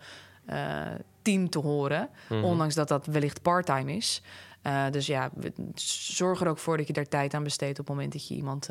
team 1.25 1.51
te 1.51 1.59
horen. 1.59 2.09
Mm 2.29 2.45
Ondanks 2.45 2.75
dat 2.75 2.89
dat 2.89 3.07
wellicht 3.07 3.43
parttime 3.43 3.93
is. 3.93 4.23
Uh, 4.63 4.85
dus 4.91 5.07
ja, 5.07 5.31
we 5.35 5.53
zorgen 5.75 6.47
er 6.47 6.53
ook 6.53 6.59
voor 6.59 6.77
dat 6.77 6.87
je 6.87 6.93
daar 6.93 7.09
tijd 7.09 7.35
aan 7.35 7.43
besteedt 7.43 7.79
op 7.79 7.87
het 7.87 7.95
moment 7.95 8.13
dat 8.13 8.29
je 8.29 8.35
iemand 8.35 8.69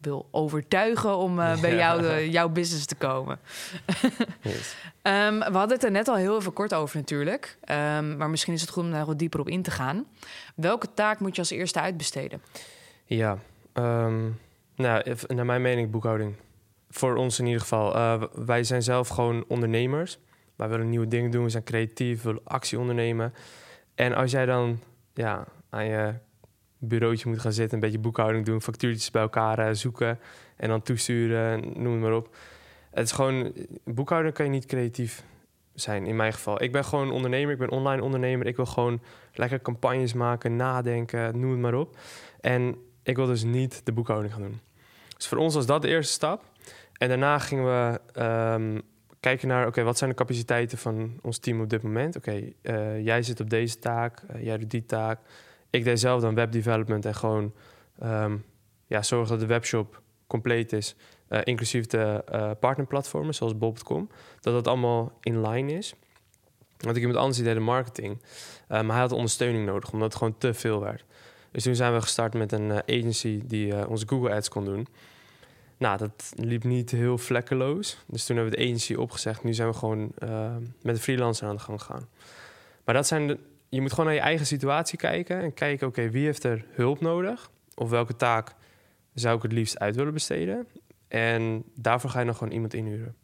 wil 0.00 0.28
overtuigen 0.30 1.16
om 1.16 1.40
eh, 1.40 1.60
bij 1.60 1.76
jou 1.76 2.24
jouw 2.28 2.48
business 2.48 2.86
te 2.86 2.94
komen. 2.94 3.38
Yes. 4.40 4.76
Ehm, 5.02 5.38
we 5.38 5.56
hadden 5.56 5.76
het 5.76 5.84
er 5.84 5.90
net 5.90 6.08
al 6.08 6.14
heel 6.14 6.38
even 6.38 6.52
kort 6.52 6.74
over 6.74 6.96
natuurlijk. 6.96 7.58
Ehm, 7.60 8.16
maar 8.16 8.30
misschien 8.30 8.54
is 8.54 8.60
het 8.60 8.70
goed 8.70 8.84
om 8.84 8.90
daar 8.90 9.06
wat 9.06 9.18
dieper 9.18 9.40
op 9.40 9.48
in 9.48 9.62
te 9.62 9.70
gaan. 9.70 10.04
Welke 10.54 10.94
taak 10.94 11.20
moet 11.20 11.34
je 11.34 11.40
als 11.40 11.50
eerste 11.50 11.80
uitbesteden? 11.80 12.42
Ja, 13.04 13.38
ehm, 13.72 14.30
nou, 14.76 15.16
naar 15.26 15.46
mijn 15.46 15.62
mening 15.62 15.90
boekhouding. 15.90 16.34
Voor 16.90 17.16
ons 17.16 17.38
in 17.38 17.46
ieder 17.46 17.60
geval. 17.60 17.94
Eh, 17.94 18.22
wij 18.34 18.64
zijn 18.64 18.82
zelf 18.82 19.08
gewoon 19.08 19.44
ondernemers. 19.48 20.18
Wij 20.56 20.68
willen 20.68 20.88
nieuwe 20.88 21.08
dingen 21.08 21.30
doen, 21.30 21.44
we 21.44 21.50
zijn 21.50 21.64
creatief, 21.64 22.22
willen 22.22 22.40
actie 22.44 22.78
ondernemen. 22.78 23.34
En 23.94 24.14
als 24.14 24.30
jij 24.30 24.46
dan 24.46 24.80
ja, 25.14 25.46
aan 25.70 25.86
je 25.86 26.14
bureautje 26.78 27.28
moet 27.28 27.40
gaan 27.40 27.52
zitten, 27.52 27.74
een 27.74 27.84
beetje 27.84 27.98
boekhouding 27.98 28.44
doen, 28.44 28.62
factuurtjes 28.62 29.10
bij 29.10 29.22
elkaar 29.22 29.58
eh, 29.58 29.74
zoeken 29.74 30.18
en 30.56 30.68
dan 30.68 30.82
toesturen, 30.82 31.72
noem 31.82 31.92
het 31.92 32.02
maar 32.02 32.14
op. 32.14 32.36
Het 32.90 33.06
is 33.06 33.12
gewoon, 33.12 33.52
boekhouden 33.84 34.32
kan 34.32 34.44
je 34.44 34.50
niet 34.50 34.66
creatief 34.66 35.24
zijn 35.74 36.06
in 36.06 36.16
mijn 36.16 36.32
geval. 36.32 36.62
Ik 36.62 36.72
ben 36.72 36.84
gewoon 36.84 37.10
ondernemer, 37.10 37.52
ik 37.52 37.58
ben 37.58 37.70
online 37.70 38.02
ondernemer. 38.02 38.46
Ik 38.46 38.56
wil 38.56 38.66
gewoon 38.66 39.00
lekker 39.32 39.62
campagnes 39.62 40.12
maken, 40.12 40.56
nadenken, 40.56 41.40
noem 41.40 41.50
het 41.50 41.60
maar 41.60 41.74
op. 41.74 41.96
En 42.40 42.76
ik 43.02 43.16
wil 43.16 43.26
dus 43.26 43.42
niet 43.42 43.80
de 43.84 43.92
boekhouding 43.92 44.32
gaan 44.32 44.42
doen. 44.42 44.60
Dus 45.16 45.28
voor 45.28 45.38
ons 45.38 45.54
was 45.54 45.66
dat 45.66 45.82
de 45.82 45.88
eerste 45.88 46.12
stap. 46.12 46.44
En 46.92 47.08
daarna 47.08 47.38
gingen 47.38 47.64
we 47.64 48.00
ehm, 48.12 48.78
kijken 49.26 49.48
naar, 49.48 49.66
oké, 49.66 49.82
wat 49.82 49.98
zijn 49.98 50.10
de 50.10 50.16
capaciteiten 50.16 50.78
van 50.78 51.18
ons 51.22 51.38
team 51.38 51.60
op 51.60 51.70
dit 51.70 51.82
moment? 51.82 52.16
Oké, 52.16 52.52
eh, 52.62 53.04
jij 53.04 53.22
zit 53.22 53.40
op 53.40 53.50
deze 53.50 53.78
taak, 53.78 54.22
eh, 54.28 54.44
jij 54.44 54.58
doet 54.58 54.70
die 54.70 54.84
taak. 54.84 55.20
Ik 55.70 55.84
deed 55.84 56.00
zelf 56.00 56.20
dan 56.20 56.34
webdevelopment 56.34 57.04
en 57.04 57.14
gewoon 57.14 57.52
ehm, 57.98 58.36
ja, 58.86 59.02
zorgen 59.02 59.28
dat 59.28 59.40
de 59.40 59.46
webshop 59.46 60.02
compleet 60.26 60.72
is. 60.72 60.96
eh, 61.28 61.40
inclusief 61.44 61.86
de 61.86 62.24
partnerplatformen 62.60 63.34
zoals 63.34 63.58
Bob.com. 63.58 64.08
Dat 64.40 64.54
dat 64.54 64.68
allemaal 64.68 65.18
in 65.20 65.48
line 65.48 65.72
is. 65.72 65.94
Want 66.78 66.96
ik 66.96 67.02
iemand 67.02 67.18
anders 67.18 67.36
die 67.36 67.46
deed 67.46 67.54
de 67.54 67.60
marketing. 67.60 68.22
Maar 68.68 68.84
hij 68.84 68.98
had 68.98 69.12
ondersteuning 69.12 69.66
nodig, 69.66 69.92
omdat 69.92 70.08
het 70.08 70.16
gewoon 70.16 70.38
te 70.38 70.54
veel 70.54 70.80
werd. 70.80 71.04
Dus 71.50 71.62
toen 71.62 71.74
zijn 71.74 71.94
we 71.94 72.00
gestart 72.00 72.34
met 72.34 72.52
een 72.52 72.72
agency 72.72 73.40
die 73.44 73.88
onze 73.88 74.08
Google 74.08 74.34
Ads 74.34 74.48
kon 74.48 74.64
doen. 74.64 74.86
Nou, 75.78 75.98
dat 75.98 76.32
liep 76.36 76.64
niet 76.64 76.90
heel 76.90 77.18
vlekkeloos. 77.18 77.98
Dus 78.06 78.26
toen 78.26 78.36
hebben 78.36 78.54
we 78.54 78.60
de 78.60 78.66
agency 78.66 78.94
opgezegd. 78.94 79.44
Nu 79.44 79.54
zijn 79.54 79.68
we 79.68 79.74
gewoon 79.74 80.12
eh, 80.18 80.56
met 80.82 80.94
een 80.94 81.02
freelancer 81.02 81.48
aan 81.48 81.54
de 81.54 81.62
gang 81.62 81.82
gegaan. 81.82 82.08
Maar 82.84 82.94
dat 82.94 83.06
zijn 83.06 83.26
de, 83.26 83.38
je 83.68 83.80
moet 83.80 83.90
gewoon 83.90 84.06
naar 84.06 84.14
je 84.14 84.20
eigen 84.20 84.46
situatie 84.46 84.98
kijken. 84.98 85.40
En 85.40 85.54
kijken, 85.54 85.86
oké, 85.86 86.10
wie 86.10 86.24
heeft 86.24 86.44
er 86.44 86.64
hulp 86.70 87.00
nodig? 87.00 87.50
Of 87.74 87.90
welke 87.90 88.16
taak 88.16 88.54
zou 89.14 89.36
ik 89.36 89.42
het 89.42 89.52
liefst 89.52 89.78
uit 89.78 89.96
willen 89.96 90.12
besteden? 90.12 90.66
En 91.08 91.64
daarvoor 91.74 92.10
ga 92.10 92.18
je 92.18 92.24
dan 92.26 92.34
gewoon 92.34 92.52
iemand 92.52 92.74
inhuren. 92.74 93.14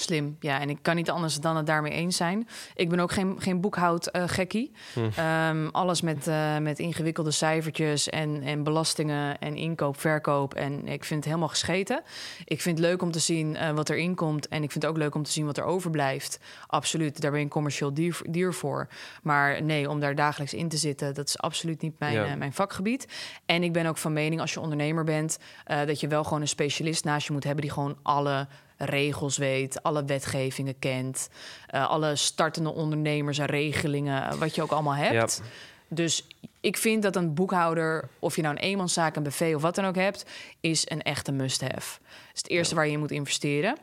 Slim, 0.00 0.36
ja. 0.40 0.60
En 0.60 0.70
ik 0.70 0.78
kan 0.82 0.96
niet 0.96 1.10
anders 1.10 1.40
dan 1.40 1.56
het 1.56 1.66
daarmee 1.66 1.92
eens 1.92 2.16
zijn. 2.16 2.48
Ik 2.74 2.88
ben 2.88 3.00
ook 3.00 3.12
geen, 3.12 3.36
geen 3.38 3.60
boekhoud-gekkie. 3.60 4.72
Hm. 4.92 5.00
Ehm, 5.16 5.68
alles 5.72 6.00
met, 6.00 6.26
eh, 6.26 6.58
met 6.58 6.78
ingewikkelde 6.78 7.30
cijfertjes 7.30 8.08
en, 8.08 8.42
en 8.42 8.62
belastingen 8.62 9.38
en 9.38 9.56
inkoop, 9.56 10.00
verkoop. 10.00 10.54
En 10.54 10.88
ik 10.88 11.04
vind 11.04 11.18
het 11.18 11.24
helemaal 11.24 11.48
gescheten. 11.48 12.02
Ik 12.44 12.60
vind 12.60 12.78
het 12.78 12.86
leuk 12.86 13.02
om 13.02 13.10
te 13.10 13.18
zien 13.18 13.56
eh, 13.56 13.70
wat 13.70 13.88
erin 13.90 14.14
komt. 14.14 14.48
En 14.48 14.62
ik 14.62 14.70
vind 14.70 14.82
het 14.84 14.92
ook 14.92 14.98
leuk 14.98 15.14
om 15.14 15.22
te 15.22 15.30
zien 15.30 15.46
wat 15.46 15.56
er 15.56 15.64
overblijft. 15.64 16.38
Absoluut, 16.66 17.20
daar 17.20 17.30
ben 17.30 17.38
je 17.40 17.46
een 17.46 17.50
commercieel 17.52 17.94
dier, 17.94 18.18
dier 18.30 18.54
voor. 18.54 18.88
Maar 19.22 19.62
nee, 19.62 19.90
om 19.90 20.00
daar 20.00 20.14
dagelijks 20.14 20.54
in 20.54 20.68
te 20.68 20.76
zitten, 20.76 21.14
dat 21.14 21.28
is 21.28 21.38
absoluut 21.38 21.80
niet 21.82 21.98
mijn, 21.98 22.12
Ja. 22.14 22.24
eh, 22.24 22.34
mijn 22.34 22.52
vakgebied. 22.52 23.08
En 23.46 23.62
ik 23.62 23.72
ben 23.72 23.86
ook 23.86 23.98
van 23.98 24.12
mening, 24.12 24.40
als 24.40 24.52
je 24.54 24.60
ondernemer 24.60 25.04
bent, 25.04 25.38
dat 25.86 26.00
je 26.00 26.08
wel 26.08 26.24
gewoon 26.24 26.40
een 26.40 26.48
specialist 26.48 27.04
naast 27.04 27.26
je 27.26 27.32
moet 27.32 27.44
hebben 27.44 27.62
die 27.62 27.72
gewoon 27.72 27.96
alle 28.02 28.46
regels 28.76 29.36
weet, 29.36 29.82
alle 29.82 30.04
wetgevingen 30.04 30.78
kent, 30.78 31.28
eh, 31.66 31.88
alle 31.90 32.16
startende 32.16 32.72
ondernemers 32.72 33.38
en 33.38 33.46
regelingen, 33.46 34.22
eh, 34.30 34.34
wat 34.34 34.54
je 34.54 34.62
ook 34.62 34.70
allemaal 34.72 34.94
hebt. 34.94 35.42
Dus 35.88 36.26
ik 36.60 36.76
vind 36.76 37.02
dat 37.02 37.16
een 37.16 37.34
boekhouder, 37.34 38.08
of 38.18 38.36
je 38.36 38.42
nou 38.42 38.54
een 38.54 38.62
eenmanszaak, 38.62 39.16
een 39.16 39.22
BV 39.22 39.52
of 39.56 39.62
wat 39.62 39.74
dan 39.74 39.84
ook 39.84 39.94
hebt, 39.94 40.24
is 40.60 40.90
een 40.90 41.02
echte 41.02 41.32
must-have. 41.32 41.98
Dat 42.00 42.34
is 42.34 42.42
het 42.42 42.48
eerste 42.50 42.74
waar 42.74 42.88
je 42.88 42.98
moet 42.98 43.10
investeren. 43.10 43.76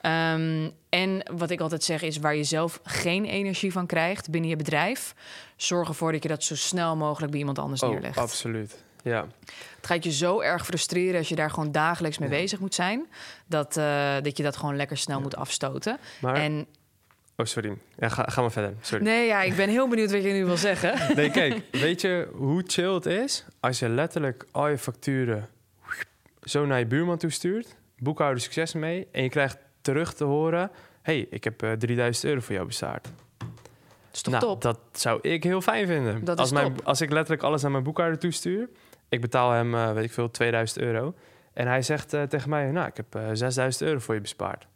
Ehm, 0.00 0.68
en 0.88 1.22
wat 1.36 1.50
ik 1.50 1.60
altijd 1.60 1.84
zeg 1.84 2.02
is, 2.02 2.18
waar 2.18 2.34
je 2.36 2.44
zelf 2.44 2.80
geen 2.84 3.24
energie 3.24 3.72
van 3.72 3.86
krijgt 3.86 4.30
binnen 4.30 4.50
je 4.50 4.56
bedrijf, 4.56 5.14
zorg 5.56 5.88
ervoor 5.88 6.12
dat 6.12 6.22
je 6.22 6.28
dat 6.28 6.42
zo 6.44 6.56
snel 6.56 6.96
mogelijk 6.96 7.30
bij 7.30 7.40
iemand 7.40 7.58
anders 7.58 7.82
Oh, 7.82 7.90
neerlegt. 7.90 8.18
absoluut. 8.18 8.76
Ja, 9.04 9.26
Het 9.76 9.86
gaat 9.86 10.04
je 10.04 10.12
zo 10.12 10.40
erg 10.40 10.64
frustreren 10.64 11.18
als 11.18 11.28
je 11.28 11.34
daar 11.34 11.50
gewoon 11.50 11.72
dagelijks 11.72 12.18
mee 12.18 12.28
Ja. 12.28 12.34
bezig 12.36 12.58
moet 12.58 12.74
zijn, 12.74 13.06
dat, 13.46 13.76
eh, 13.76 14.14
dat 14.22 14.36
je 14.36 14.42
dat 14.42 14.56
gewoon 14.56 14.76
lekker 14.76 14.96
snel 14.96 15.16
Ja. 15.16 15.22
moet 15.22 15.36
afstoten. 15.36 15.98
maar... 16.20 16.34
En 16.34 16.66
Oh, 17.36 17.46
sorry. 17.46 17.76
Ja, 17.98 18.08
ga, 18.08 18.22
ga 18.28 18.40
maar 18.40 18.52
verder. 18.52 18.74
Sorry. 18.80 19.04
nee, 19.04 19.26
ja, 19.26 19.42
ik 19.42 19.56
ben 19.56 19.68
heel 19.68 19.88
benieuwd 19.88 20.10
wat 20.10 20.22
je 20.22 20.32
nu 20.32 20.44
wil 20.44 20.56
zeggen. 20.56 20.94
Nee, 21.16 21.30
kijk, 21.30 21.62
weet 21.70 22.00
je 22.00 22.28
hoe 22.34 22.62
chill 22.66 22.92
het 22.94 23.06
is 23.06 23.44
als 23.60 23.78
je 23.78 23.88
letterlijk 23.88 24.46
al 24.50 24.68
je 24.68 24.78
facturen 24.78 25.48
zo 26.42 26.66
naar 26.66 26.78
je 26.78 26.86
buurman 26.86 27.18
toestuurt, 27.18 27.76
boekhouder 27.98 28.40
succes 28.42 28.72
mee, 28.72 29.08
en 29.12 29.22
je 29.22 29.28
krijgt 29.28 29.58
terug 29.80 30.14
te 30.14 30.24
horen: 30.24 30.70
hey, 31.02 31.26
ik 31.30 31.44
heb 31.44 31.62
eh, 31.62 31.72
3000 31.72 32.24
euro 32.24 32.40
voor 32.40 32.54
jou 32.54 32.66
bestaard. 32.66 33.04
Dat 33.38 33.48
is 34.12 34.22
toch 34.22 34.32
nou, 34.34 34.46
top? 34.46 34.62
dat 34.62 34.78
zou 34.92 35.18
ik 35.22 35.44
heel 35.44 35.60
fijn 35.60 35.86
vinden. 35.86 36.24
Dat 36.24 36.38
als, 36.38 36.52
mijn, 36.52 36.74
top. 36.74 36.86
als 36.86 37.00
ik 37.00 37.10
letterlijk 37.10 37.42
alles 37.42 37.62
naar 37.62 37.70
mijn 37.70 37.84
boekhouder 37.84 38.18
toestuur, 38.18 38.68
ik 39.10 39.20
betaal 39.20 39.50
hem, 39.50 39.74
eh, 39.74 39.92
weet 39.92 40.04
ik 40.04 40.12
veel, 40.12 40.30
2000 40.30 40.80
euro. 40.80 41.14
En 41.52 41.66
hij 41.66 41.82
zegt 41.82 42.12
eh, 42.12 42.22
tegen 42.22 42.50
mij: 42.50 42.70
Nou, 42.70 42.86
ik 42.86 42.96
heb 42.96 43.14
eh 43.14 43.28
6000 43.32 43.82
euro 43.88 43.98
voor 43.98 44.14
je 44.14 44.20
bespaard. 44.20 44.66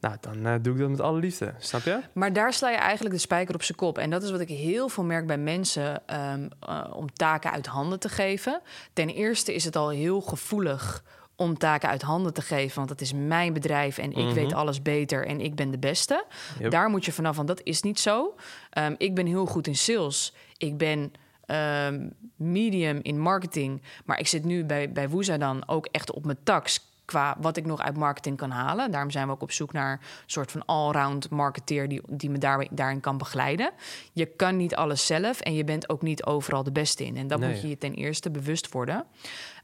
Nou, 0.00 0.16
dan 0.20 0.46
eh, 0.46 0.54
doe 0.62 0.74
ik 0.74 0.80
dat 0.80 0.88
met 0.90 1.00
alle 1.00 1.18
liefde. 1.18 1.54
Snap 1.58 1.82
je? 1.82 2.00
Maar 2.12 2.32
daar 2.32 2.52
sla 2.52 2.70
je 2.70 2.76
eigenlijk 2.76 3.14
de 3.14 3.20
spijker 3.20 3.54
op 3.54 3.62
zijn 3.62 3.78
kop. 3.78 3.98
En 3.98 4.10
dat 4.10 4.22
is 4.22 4.30
wat 4.30 4.40
ik 4.40 4.48
heel 4.48 4.88
veel 4.88 5.04
merk 5.04 5.26
bij 5.26 5.38
mensen 5.38 6.06
ehm, 6.06 6.48
eh, 6.60 6.84
om 6.94 7.12
taken 7.12 7.50
uit 7.52 7.66
handen 7.66 7.98
te 8.00 8.08
geven. 8.08 8.60
Ten 8.92 9.08
eerste 9.08 9.54
is 9.54 9.64
het 9.64 9.76
al 9.76 9.88
heel 9.88 10.20
gevoelig 10.20 11.02
om 11.36 11.58
taken 11.58 11.88
uit 11.88 12.02
handen 12.02 12.32
te 12.34 12.42
geven. 12.42 12.76
Want 12.76 12.90
het 12.90 13.00
is 13.00 13.12
mijn 13.12 13.52
bedrijf 13.52 13.98
en 13.98 14.10
ik 14.10 14.24
Mhm. 14.24 14.34
weet 14.34 14.52
alles 14.52 14.82
beter 14.82 15.26
en 15.26 15.40
ik 15.40 15.54
ben 15.54 15.70
de 15.70 15.78
beste. 15.78 16.24
Yep. 16.58 16.70
Daar 16.70 16.88
moet 16.88 17.04
je 17.04 17.12
vanaf, 17.12 17.36
want 17.36 17.48
dat 17.48 17.60
is 17.62 17.82
niet 17.82 18.00
zo. 18.00 18.34
Ehm, 18.70 18.94
ik 18.98 19.14
ben 19.14 19.26
heel 19.26 19.46
goed 19.46 19.66
in 19.66 19.76
sales. 19.76 20.34
Ik 20.56 20.76
ben 20.78 21.12
ehm, 21.46 22.08
medium 22.36 22.98
in 23.02 23.20
marketing. 23.20 23.82
Maar 24.04 24.18
ik 24.18 24.26
zit 24.26 24.44
nu 24.44 24.64
bij, 24.64 24.92
bij 24.92 25.08
Woeza 25.08 25.38
dan 25.38 25.68
ook 25.68 25.86
echt 25.86 26.12
op 26.12 26.24
mijn 26.24 26.38
tax 26.42 26.80
qua 27.06 27.36
wat 27.40 27.56
ik 27.56 27.66
nog 27.66 27.80
uit 27.80 27.96
marketing 27.96 28.36
kan 28.36 28.50
halen. 28.50 28.90
Daarom 28.90 29.10
zijn 29.10 29.26
we 29.26 29.32
ook 29.32 29.42
op 29.42 29.52
zoek 29.52 29.72
naar 29.72 29.92
een 29.92 29.98
soort 30.26 30.50
van 30.50 30.64
allround 30.64 31.30
marketeer 31.30 31.88
die, 31.88 32.00
die 32.08 32.30
me 32.30 32.38
daar, 32.38 32.66
daarin 32.70 33.00
kan 33.00 33.18
begeleiden. 33.18 33.70
Je 34.12 34.26
kan 34.26 34.56
niet 34.56 34.74
alles 34.76 35.06
zelf 35.06 35.40
en 35.40 35.54
je 35.54 35.64
bent 35.64 35.88
ook 35.88 36.02
niet 36.02 36.24
overal 36.24 36.62
de 36.62 36.72
beste 36.72 37.04
in. 37.04 37.16
En 37.16 37.26
dat 37.26 37.38
Nee. 37.40 37.50
moet 37.50 37.60
je 37.62 37.68
je 37.68 37.78
ten 37.78 37.94
eerste 37.94 38.30
bewust 38.30 38.72
worden. 38.72 39.04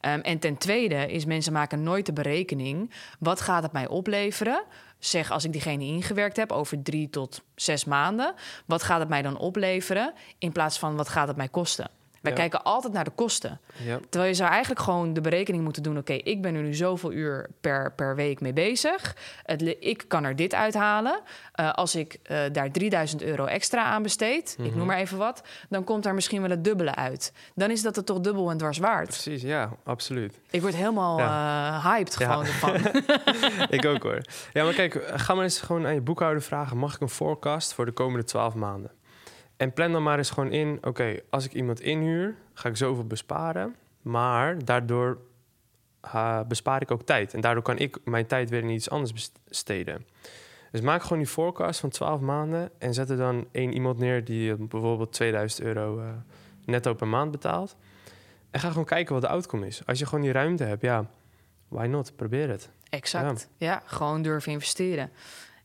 Ehm, 0.01 0.21
en 0.21 0.39
ten 0.39 0.57
tweede 0.57 1.13
is 1.13 1.25
mensen 1.25 1.53
maken 1.53 1.83
nooit 1.83 2.07
de 2.07 2.13
berekening. 2.13 2.91
Wat 3.19 3.41
gaat 3.41 3.63
het 3.63 3.73
mij 3.73 3.89
opleveren? 3.89 4.65
Zeg 4.99 5.31
als 5.31 5.45
ik 5.45 5.53
diegene 5.53 5.85
ingewerkt 5.85 6.37
heb 6.37 6.53
over 6.53 6.83
drie 6.83 7.11
tot 7.11 7.43
zes 7.55 7.85
maanden. 7.85 8.35
Wat 8.67 8.83
gaat 8.83 9.01
het 9.01 9.09
mij 9.09 9.23
dan 9.23 9.39
opleveren? 9.39 10.13
In 10.39 10.53
plaats 10.53 10.79
van 10.79 10.97
wat 10.97 11.09
gaat 11.09 11.29
het 11.29 11.37
mij 11.37 11.49
kosten? 11.49 11.91
Wij 12.23 12.33
Ja. 12.33 12.39
kijken 12.39 12.63
altijd 12.65 12.93
naar 12.93 13.05
de 13.05 13.11
kosten. 13.11 13.61
Ja. 13.85 13.99
Terwijl 14.09 14.31
je 14.31 14.37
zou 14.37 14.51
eigenlijk 14.51 14.81
gewoon 14.81 15.13
de 15.13 15.21
berekening 15.21 15.65
moeten 15.65 15.83
doen... 15.83 15.99
oké, 15.99 16.13
ik 16.13 16.43
ben 16.43 16.55
er 16.55 16.63
nu 16.63 16.75
zoveel 16.75 17.13
uur 17.13 17.49
per, 17.61 17.93
per 17.93 18.15
week 18.17 18.41
mee 18.41 18.53
bezig. 18.53 19.17
Het, 19.43 19.77
ik 19.81 20.05
kan 20.09 20.25
er 20.25 20.37
dit 20.37 20.55
uithalen. 20.55 21.21
Eh, 21.53 21.71
als 21.73 21.95
ik 21.95 22.19
eh, 22.23 22.39
daar 22.53 22.71
3000 22.71 23.23
euro 23.23 23.45
extra 23.45 23.85
aan 23.85 24.03
besteed, 24.03 24.55
ik 24.59 24.65
Mhm. 24.69 24.77
noem 24.79 24.87
maar 24.87 24.97
even 24.99 25.19
wat... 25.19 25.43
dan 25.69 25.85
komt 25.85 26.03
daar 26.03 26.15
misschien 26.15 26.41
wel 26.41 26.51
het 26.51 26.65
dubbele 26.65 26.95
uit. 26.95 27.33
Dan 27.55 27.71
is 27.71 27.83
dat 27.83 27.97
het 27.97 28.07
toch 28.07 28.21
dubbel 28.21 28.51
en 28.51 28.57
dwars 28.57 28.79
waard. 28.79 29.07
Precies, 29.09 29.43
ja, 29.43 29.71
absoluut. 29.85 30.41
Ik 30.51 30.61
word 30.61 30.75
helemaal 30.77 31.19
eh, 31.19 31.85
hyped 31.87 32.17
gewoon 32.17 32.45
ervan. 32.47 32.75
ik 33.79 33.85
ook 33.87 34.03
hoor. 34.03 34.21
Ja, 34.53 34.65
maar 34.65 34.75
kijk, 34.75 35.03
ga 35.15 35.35
maar 35.35 35.45
eens 35.45 35.61
gewoon 35.61 35.87
aan 35.87 35.95
je 35.95 36.01
boekhouder 36.01 36.43
vragen: 36.43 36.77
mag 36.77 36.95
ik 36.95 37.01
een 37.01 37.09
forecast 37.09 37.75
voor 37.75 37.85
de 37.85 37.93
komende 37.93 38.25
12 38.25 38.55
maanden? 38.55 38.91
En 39.63 39.73
plan 39.73 39.93
dan 39.93 40.03
maar 40.03 40.19
eens 40.19 40.31
gewoon 40.31 40.53
in: 40.53 40.79
oké, 40.81 41.17
als 41.31 41.45
ik 41.45 41.53
iemand 41.53 41.81
inhuur, 41.81 42.35
ga 42.53 42.69
ik 42.69 42.77
zoveel 42.77 43.07
besparen. 43.07 43.77
Maar 44.01 44.65
daardoor 44.65 45.19
bespaar 46.49 46.83
ik 46.83 46.91
ook 46.91 47.03
tijd. 47.03 47.35
En 47.35 47.41
daardoor 47.41 47.63
kan 47.63 47.79
ik 47.79 47.99
mijn 48.05 48.27
tijd 48.27 48.51
weer 48.51 48.63
in 48.63 48.69
iets 48.69 48.91
anders 48.91 49.31
besteden. 49.45 50.07
Dus 50.71 50.81
maak 50.81 51.03
gewoon 51.03 51.19
die 51.19 51.27
forecast 51.27 51.81
van 51.81 51.91
12 51.91 52.21
maanden 52.21 52.71
en 52.79 52.95
zet 52.95 53.11
er 53.11 53.17
dan 53.17 53.47
één 53.53 53.73
iemand 53.73 53.99
neer 53.99 54.25
die 54.25 54.55
bijvoorbeeld 54.55 55.13
2000 55.13 55.63
euro 55.63 56.01
eh, 56.01 56.07
netto 56.65 56.95
per 56.95 57.09
maand 57.09 57.31
betaalt. 57.31 57.77
En 58.51 58.61
ga 58.61 58.69
gewoon 58.69 58.85
kijken 58.85 59.13
wat 59.13 59.23
de 59.23 59.29
outcome 59.29 59.67
is. 59.67 59.87
Als 59.87 59.99
je 59.99 60.07
gewoon 60.07 60.25
die 60.25 60.33
ruimte 60.33 60.65
hebt, 60.65 60.83
ja, 60.83 61.07
why 61.69 61.87
not? 61.87 62.17
Probeer 62.17 62.49
het. 62.49 62.71
Exact. 62.89 63.49
Ja. 63.57 63.83
gewoon 63.85 64.23
durven 64.23 64.53
investeren. 64.53 65.11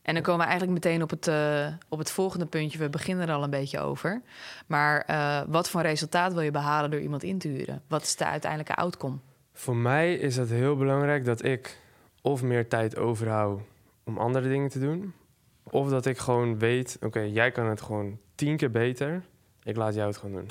En 0.08 0.14
dan 0.14 0.22
komen 0.22 0.40
we 0.40 0.50
eigenlijk 0.50 0.84
meteen 0.84 1.02
op 1.02 1.10
het, 1.10 1.26
eh, 1.26 1.66
op 1.88 1.98
het 1.98 2.10
volgende 2.10 2.46
puntje. 2.46 2.78
We 2.78 2.88
beginnen 2.88 3.28
er 3.28 3.34
al 3.34 3.42
een 3.42 3.50
beetje 3.50 3.80
over. 3.80 4.22
Maar 4.66 5.00
eh, 5.00 5.42
wat 5.48 5.70
voor 5.70 5.80
resultaat 5.80 6.32
wil 6.32 6.42
je 6.42 6.50
behalen 6.50 6.90
door 6.90 7.00
iemand 7.00 7.22
in 7.22 7.38
te 7.38 7.48
huren? 7.48 7.82
Wat 7.86 8.02
is 8.02 8.16
de 8.16 8.24
uiteindelijke 8.24 8.74
outcome? 8.74 9.16
Voor 9.52 9.76
mij 9.76 10.14
is 10.14 10.36
het 10.36 10.50
heel 10.50 10.76
belangrijk 10.76 11.24
dat 11.24 11.44
ik 11.44 11.78
of 12.22 12.42
meer 12.42 12.68
tijd 12.68 12.96
overhoud 12.96 13.60
om 14.04 14.18
andere 14.18 14.48
dingen 14.48 14.68
te 14.68 14.78
doen. 14.78 15.14
Of 15.62 15.88
dat 15.88 16.06
ik 16.06 16.18
gewoon 16.18 16.58
weet, 16.58 16.98
oké, 17.00 17.20
jij 17.20 17.50
kan 17.50 17.66
het 17.66 17.80
gewoon 17.80 18.18
tien 18.34 18.56
keer 18.56 18.70
beter. 18.70 19.22
Ik 19.62 19.76
laat 19.76 19.94
jou 19.94 20.06
het 20.06 20.16
gewoon 20.16 20.34
doen. 20.34 20.50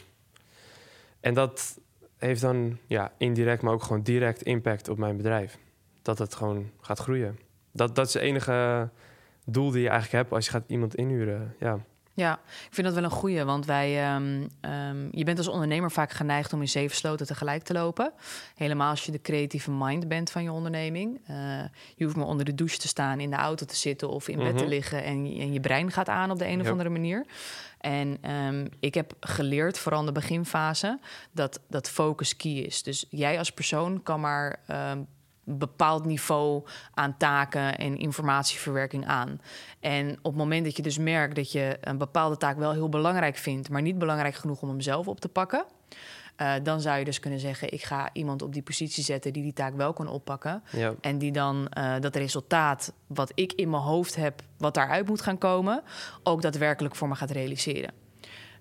En 1.19 1.33
dat 1.33 1.79
heeft 2.17 2.41
dan 2.41 2.77
ja, 2.85 3.11
indirect, 3.17 3.61
maar 3.61 3.73
ook 3.73 3.83
gewoon 3.83 4.01
direct 4.01 4.41
impact 4.41 4.89
op 4.89 4.97
mijn 4.97 5.17
bedrijf. 5.17 5.57
Dat 6.01 6.17
het 6.17 6.35
gewoon 6.35 6.71
gaat 6.81 6.99
groeien. 6.99 7.39
Dat, 7.71 7.95
dat 7.95 8.07
is 8.07 8.13
het 8.13 8.23
enige 8.23 8.89
doel 9.49 9.71
die 9.71 9.81
je 9.81 9.89
eigenlijk 9.89 10.23
hebt 10.23 10.33
als 10.33 10.45
je 10.45 10.51
gaat 10.51 10.63
iemand 10.67 10.95
inhuren. 10.95 11.55
Ja. 11.60 11.79
Ja, 12.17 12.39
ik 12.43 12.73
vind 12.73 12.88
dat 12.88 12.95
wel 12.95 13.03
een 13.03 13.10
goeie, 13.10 13.43
want 13.43 13.65
wij, 13.65 14.03
ehm, 14.03 14.47
ehm, 14.62 15.07
je 15.12 15.23
bent 15.23 15.38
als 15.38 15.47
ondernemer 15.47 15.91
vaak 15.91 16.12
geneigd 16.12 16.53
om 16.53 16.62
in 16.62 16.67
zeven 16.67 16.95
sloten 16.95 17.25
tegelijk 17.25 17.63
te 17.63 17.73
lopen. 17.73 18.13
Helemaal 18.55 18.89
als 18.89 19.05
je 19.05 19.12
de 19.12 19.21
creatieve 19.21 19.71
mind 19.71 20.07
bent 20.07 20.31
van 20.31 20.43
je 20.43 20.51
onderneming. 20.51 21.19
Uh, 21.29 21.63
je 21.95 22.03
hoeft 22.03 22.15
maar 22.15 22.25
onder 22.25 22.45
de 22.45 22.55
douche 22.55 22.77
te 22.77 22.88
staan, 22.88 23.19
in 23.19 23.29
de 23.29 23.36
auto 23.36 23.65
te 23.65 23.75
zitten 23.75 24.10
of 24.10 24.27
in 24.27 24.38
bed 24.38 24.57
te 24.57 24.63
mhm. 24.63 24.73
liggen 24.73 25.03
en, 25.03 25.25
en, 25.25 25.53
je 25.53 25.60
brein 25.60 25.91
gaat 25.91 26.10
aan 26.10 26.31
op 26.31 26.39
de 26.39 26.47
een 26.47 26.62
of 26.62 26.69
andere 26.69 26.89
manier. 26.89 27.25
En 27.79 28.31
um, 28.31 28.67
ik 28.79 28.93
heb 28.93 29.13
geleerd, 29.19 29.79
vooral 29.79 29.99
in 29.99 30.05
de 30.05 30.12
beginfase, 30.12 30.99
dat, 31.31 31.60
dat 31.67 31.89
focus 31.89 32.36
key 32.36 32.51
is. 32.51 32.83
Dus 32.83 33.05
jij 33.10 33.38
als 33.38 33.51
persoon 33.51 34.03
kan 34.03 34.19
maar 34.19 34.60
bepaald 35.49 36.05
niveau 36.05 36.63
aan 36.93 37.17
taken 37.17 37.77
en 37.77 37.97
informatieverwerking 37.97 39.05
aan. 39.05 39.41
En 39.79 40.12
op 40.12 40.23
het 40.23 40.36
moment 40.36 40.65
dat 40.65 40.75
je 40.75 40.81
dus 40.81 40.97
merkt 40.97 41.36
dat 41.36 41.51
je 41.51 41.77
een 41.81 41.97
bepaalde 41.97 42.38
taak 42.38 42.57
wel 42.57 42.71
heel 42.71 42.89
belangrijk 42.89 43.36
vindt, 43.36 43.69
maar 43.69 43.81
niet 43.81 43.97
belangrijk 43.97 44.36
genoeg 44.36 44.62
om 44.62 44.69
hem 44.69 44.81
zelf 44.81 45.07
op 45.07 45.19
te 45.19 45.29
pakken. 45.29 45.65
Uh, 46.41 46.53
dan 46.63 46.81
zou 46.81 46.99
je 46.99 47.05
dus 47.05 47.19
kunnen 47.19 47.39
zeggen: 47.39 47.73
ik 47.73 47.83
ga 47.83 48.10
iemand 48.13 48.41
op 48.41 48.53
die 48.53 48.62
positie 48.62 49.03
zetten 49.03 49.33
die 49.33 49.43
die 49.43 49.53
taak 49.53 49.75
wel 49.75 49.93
kan 49.93 50.07
oppakken. 50.07 50.63
Ja. 50.71 50.93
En 51.01 51.17
die 51.17 51.31
dan 51.31 51.71
uh, 51.77 51.95
dat 51.99 52.15
resultaat 52.15 52.93
wat 53.07 53.31
ik 53.36 53.53
in 53.53 53.69
mijn 53.69 53.81
hoofd 53.81 54.15
heb, 54.15 54.41
wat 54.57 54.73
daaruit 54.73 55.07
moet 55.07 55.21
gaan 55.21 55.38
komen, 55.38 55.83
ook 56.23 56.41
daadwerkelijk 56.41 56.95
voor 56.95 57.07
me 57.07 57.15
gaat 57.15 57.31
realiseren. 57.31 57.93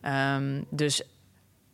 Um, 0.03 0.65
dus 0.71 1.03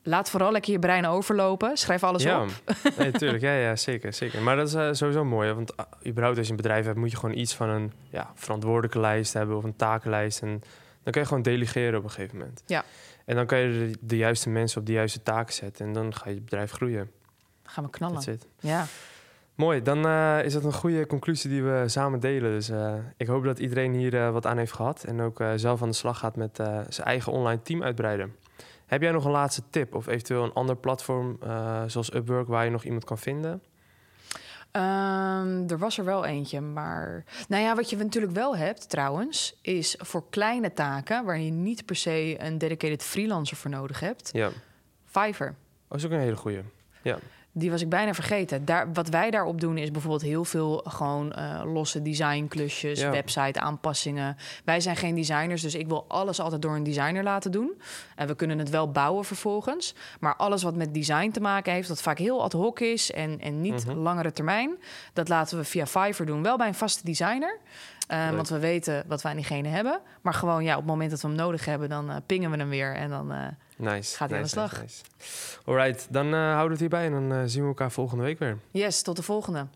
laat 0.03 0.31
vooral 0.31 0.53
lekker 0.53 0.73
je 0.73 0.79
brein 0.79 1.07
overlopen. 1.07 1.77
Schrijf 1.77 2.05
alles 2.05 2.23
ja. 2.23 2.43
op. 2.43 2.51
nee, 2.97 3.11
tuurlijk. 3.21 3.43
Ja, 3.43 3.55
ja, 3.55 3.77
zeker, 3.77 4.13
zeker. 4.13 4.43
Maar 4.43 4.57
dat 4.57 4.69
is 4.69 4.75
uh, 4.75 4.89
sowieso 4.93 5.25
mooi. 5.25 5.53
Want 5.53 5.73
uh, 5.81 6.11
überhaupt 6.11 6.39
als 6.39 6.47
je 6.47 6.53
een 6.53 6.61
bedrijf 6.61 6.85
hebt... 6.85 6.99
moet 6.99 7.11
je 7.11 7.17
gewoon 7.17 7.37
iets 7.37 7.55
van 7.55 7.69
een 7.69 7.93
ja, 8.11 8.33
verantwoordelijke 8.35 9.01
lijst 9.01 9.33
hebben... 9.33 9.57
of 9.57 9.65
een 9.65 9.77
takenlijst. 9.77 10.43
En 10.43 10.63
dan 11.03 11.13
kan 11.13 11.23
je 11.23 11.29
gewoon 11.29 11.43
delegeren 11.43 11.99
op 11.99 12.05
een 12.05 12.11
gegeven 12.11 12.39
moment. 12.39 12.63
Ja. 12.67 12.85
En 13.25 13.37
dan 13.37 13.47
kan 13.47 13.59
je 13.59 13.69
de, 13.69 13.99
de 14.01 14.17
juiste 14.17 14.49
mensen 14.49 14.81
op 14.81 14.87
de 14.87 14.93
juiste 14.93 15.23
taken 15.23 15.55
zetten. 15.55 15.87
En 15.87 15.93
dan 15.93 16.15
ga 16.15 16.31
je 16.31 16.41
bedrijf 16.41 16.71
groeien. 16.71 17.11
Dan 17.63 17.73
gaan 17.73 17.85
we 17.85 17.91
knallen. 17.91 18.41
Ja. 18.61 18.87
Mooi, 19.55 19.83
dan 19.83 20.07
uh, 20.07 20.45
is 20.45 20.53
dat 20.53 20.65
een 20.65 20.73
goede 20.73 21.07
conclusie 21.07 21.51
die 21.51 21.63
we 21.63 21.85
samen 21.87 22.21
delen. 22.21 22.51
Dus 22.51 22.71
uh, 22.71 22.95
ik 23.17 23.27
hoop 23.27 23.45
dat 23.45 23.59
iedereen 23.59 23.93
hier 23.93 24.15
uh, 24.15 24.31
wat 24.31 24.47
aan 24.47 24.59
heeft 24.59 24.73
gehad 24.73 25.05
en 25.05 25.21
ook 25.21 25.45
zelf 25.57 25.83
aan 25.83 25.89
de 25.89 25.95
slag 25.95 26.19
gaat 26.19 26.37
met 26.37 26.57
zijn 26.89 27.07
eigen 27.07 27.33
online 27.33 27.63
team 27.63 27.83
uitbreiden. 27.83 28.35
Heb 28.93 29.03
jij 29.03 29.11
nog 29.11 29.25
een 29.25 29.31
laatste 29.31 29.63
tip 29.71 29.95
of 29.95 30.07
eventueel 30.07 30.45
een 30.45 30.53
ander 30.53 30.77
platform 30.77 31.39
uh, 31.45 31.83
zoals 31.87 32.15
Upwork 32.15 32.49
waar 32.49 32.65
je 32.65 32.71
nog 32.71 32.85
iemand 32.85 33.05
kan 33.05 33.19
vinden? 33.19 33.63
Um, 34.73 35.69
er 35.69 35.79
was 35.79 35.99
er 35.99 36.05
wel 36.05 36.25
eentje, 36.25 36.61
maar... 36.61 37.25
Nou 37.49 37.63
ja, 37.63 37.75
wat 37.75 37.91
je 37.91 37.97
natuurlijk 37.97 38.33
wel 38.33 38.57
hebt 38.57 38.91
trouwens... 38.91 39.59
is 39.63 39.97
voor 39.99 40.25
kleine 40.31 40.73
taken 40.73 41.25
waar 41.25 41.39
je 41.39 41.51
niet 41.51 41.85
per 41.85 41.97
se 41.97 42.37
een 42.39 42.59
dedicated 42.59 43.03
freelancer 43.03 43.57
voor 43.57 43.71
nodig 43.71 44.01
hebt... 44.01 44.31
Ja. 44.33 44.51
Fiverr. 45.05 45.49
Dat 45.49 45.57
oh, 45.89 45.99
is 45.99 46.05
ook 46.05 46.11
een 46.11 46.19
hele 46.19 46.37
goede. 46.37 46.63
Ja. 47.03 47.19
Die 47.55 47.71
was 47.71 47.81
ik 47.81 47.89
bijna 47.89 48.15
vergeten. 48.15 48.65
Daar, 48.65 48.93
wat 48.93 49.09
wij 49.09 49.31
daarop 49.31 49.61
doen 49.61 49.79
is 49.79 49.91
bijvoorbeeld 49.91 50.23
heel 50.23 50.45
veel 50.45 50.85
gewoon 50.89 51.33
uh, 51.39 51.63
losse 51.65 52.03
designklusjes, 52.03 53.01
ja. 53.01 53.11
website 53.11 53.61
aanpassingen. 53.61 54.37
Wij 54.65 54.81
zijn 54.81 54.97
geen 54.97 55.15
designers, 55.15 55.63
dus 55.63 55.75
ik 55.75 55.89
wil 55.89 56.05
alles 56.09 56.41
altijd 56.41 56.63
door 56.63 56.75
een 56.75 56.83
designer 56.83 57.23
laten 57.23 57.53
doen. 57.53 57.81
En 58.17 58.27
we 58.27 58.35
kunnen 58.35 58.59
het 58.59 58.71
wel 58.71 58.91
bouwen 58.91 59.25
vervolgens. 59.25 59.95
Maar 60.21 60.37
alles 60.37 60.63
wat 60.63 60.77
met 60.77 60.95
design 60.95 61.31
te 61.31 61.41
maken 61.41 61.73
heeft, 61.73 61.89
dat 61.89 62.03
vaak 62.03 62.19
heel 62.19 62.43
ad 62.43 62.53
hoc 62.53 62.81
is 62.81 63.13
en, 63.13 63.41
en 63.41 63.61
niet 63.61 63.87
mm 63.87 64.01
langere 64.03 64.33
termijn, 64.33 64.77
dat 65.13 65.29
laten 65.29 65.59
we 65.59 65.65
via 65.65 65.87
Fiverr 65.87 66.27
doen. 66.27 66.43
Wel 66.43 66.57
bij 66.57 66.67
een 66.67 66.75
vaste 66.75 67.05
designer. 67.05 67.59
Uh, 68.09 68.31
want 68.31 68.49
we 68.49 68.59
weten 68.59 69.05
wat 69.07 69.23
wij 69.23 69.31
aan 69.31 69.37
diegene 69.37 69.69
hebben. 69.69 70.01
Maar 70.21 70.35
gewoon 70.35 70.65
ja, 70.65 70.73
op 70.73 70.79
het 70.79 70.87
moment 70.87 71.11
dat 71.11 71.21
we 71.21 71.29
hem 71.29 71.37
nodig 71.37 71.65
hebben, 71.65 71.89
dan 71.89 72.11
uh, 72.11 72.17
pingen 72.27 72.51
we 72.51 72.57
hem 72.57 72.69
weer. 72.69 72.95
En 72.95 73.11
dan 73.11 73.33
Nice. 73.83 74.17
Gaat 74.17 74.31
hij 74.31 74.41
nice, 74.41 74.59
aan 74.59 74.67
de 74.67 74.75
slag. 74.75 74.83
Nice, 74.83 75.03
Alright, 75.65 76.07
dan 76.11 76.27
uh, 76.27 76.33
houden 76.33 76.65
we 76.65 76.71
het 76.71 76.81
hierbij 76.81 77.05
en 77.05 77.13
dan 77.13 77.33
uh, 77.33 77.43
zien 77.47 77.63
we 77.63 77.69
elkaar 77.69 77.91
volgende 77.91 78.25
week 78.25 78.39
weer. 78.39 78.59
Yes, 78.71 79.03
tot 79.03 79.17
de 79.17 79.23
volgende. 79.23 79.67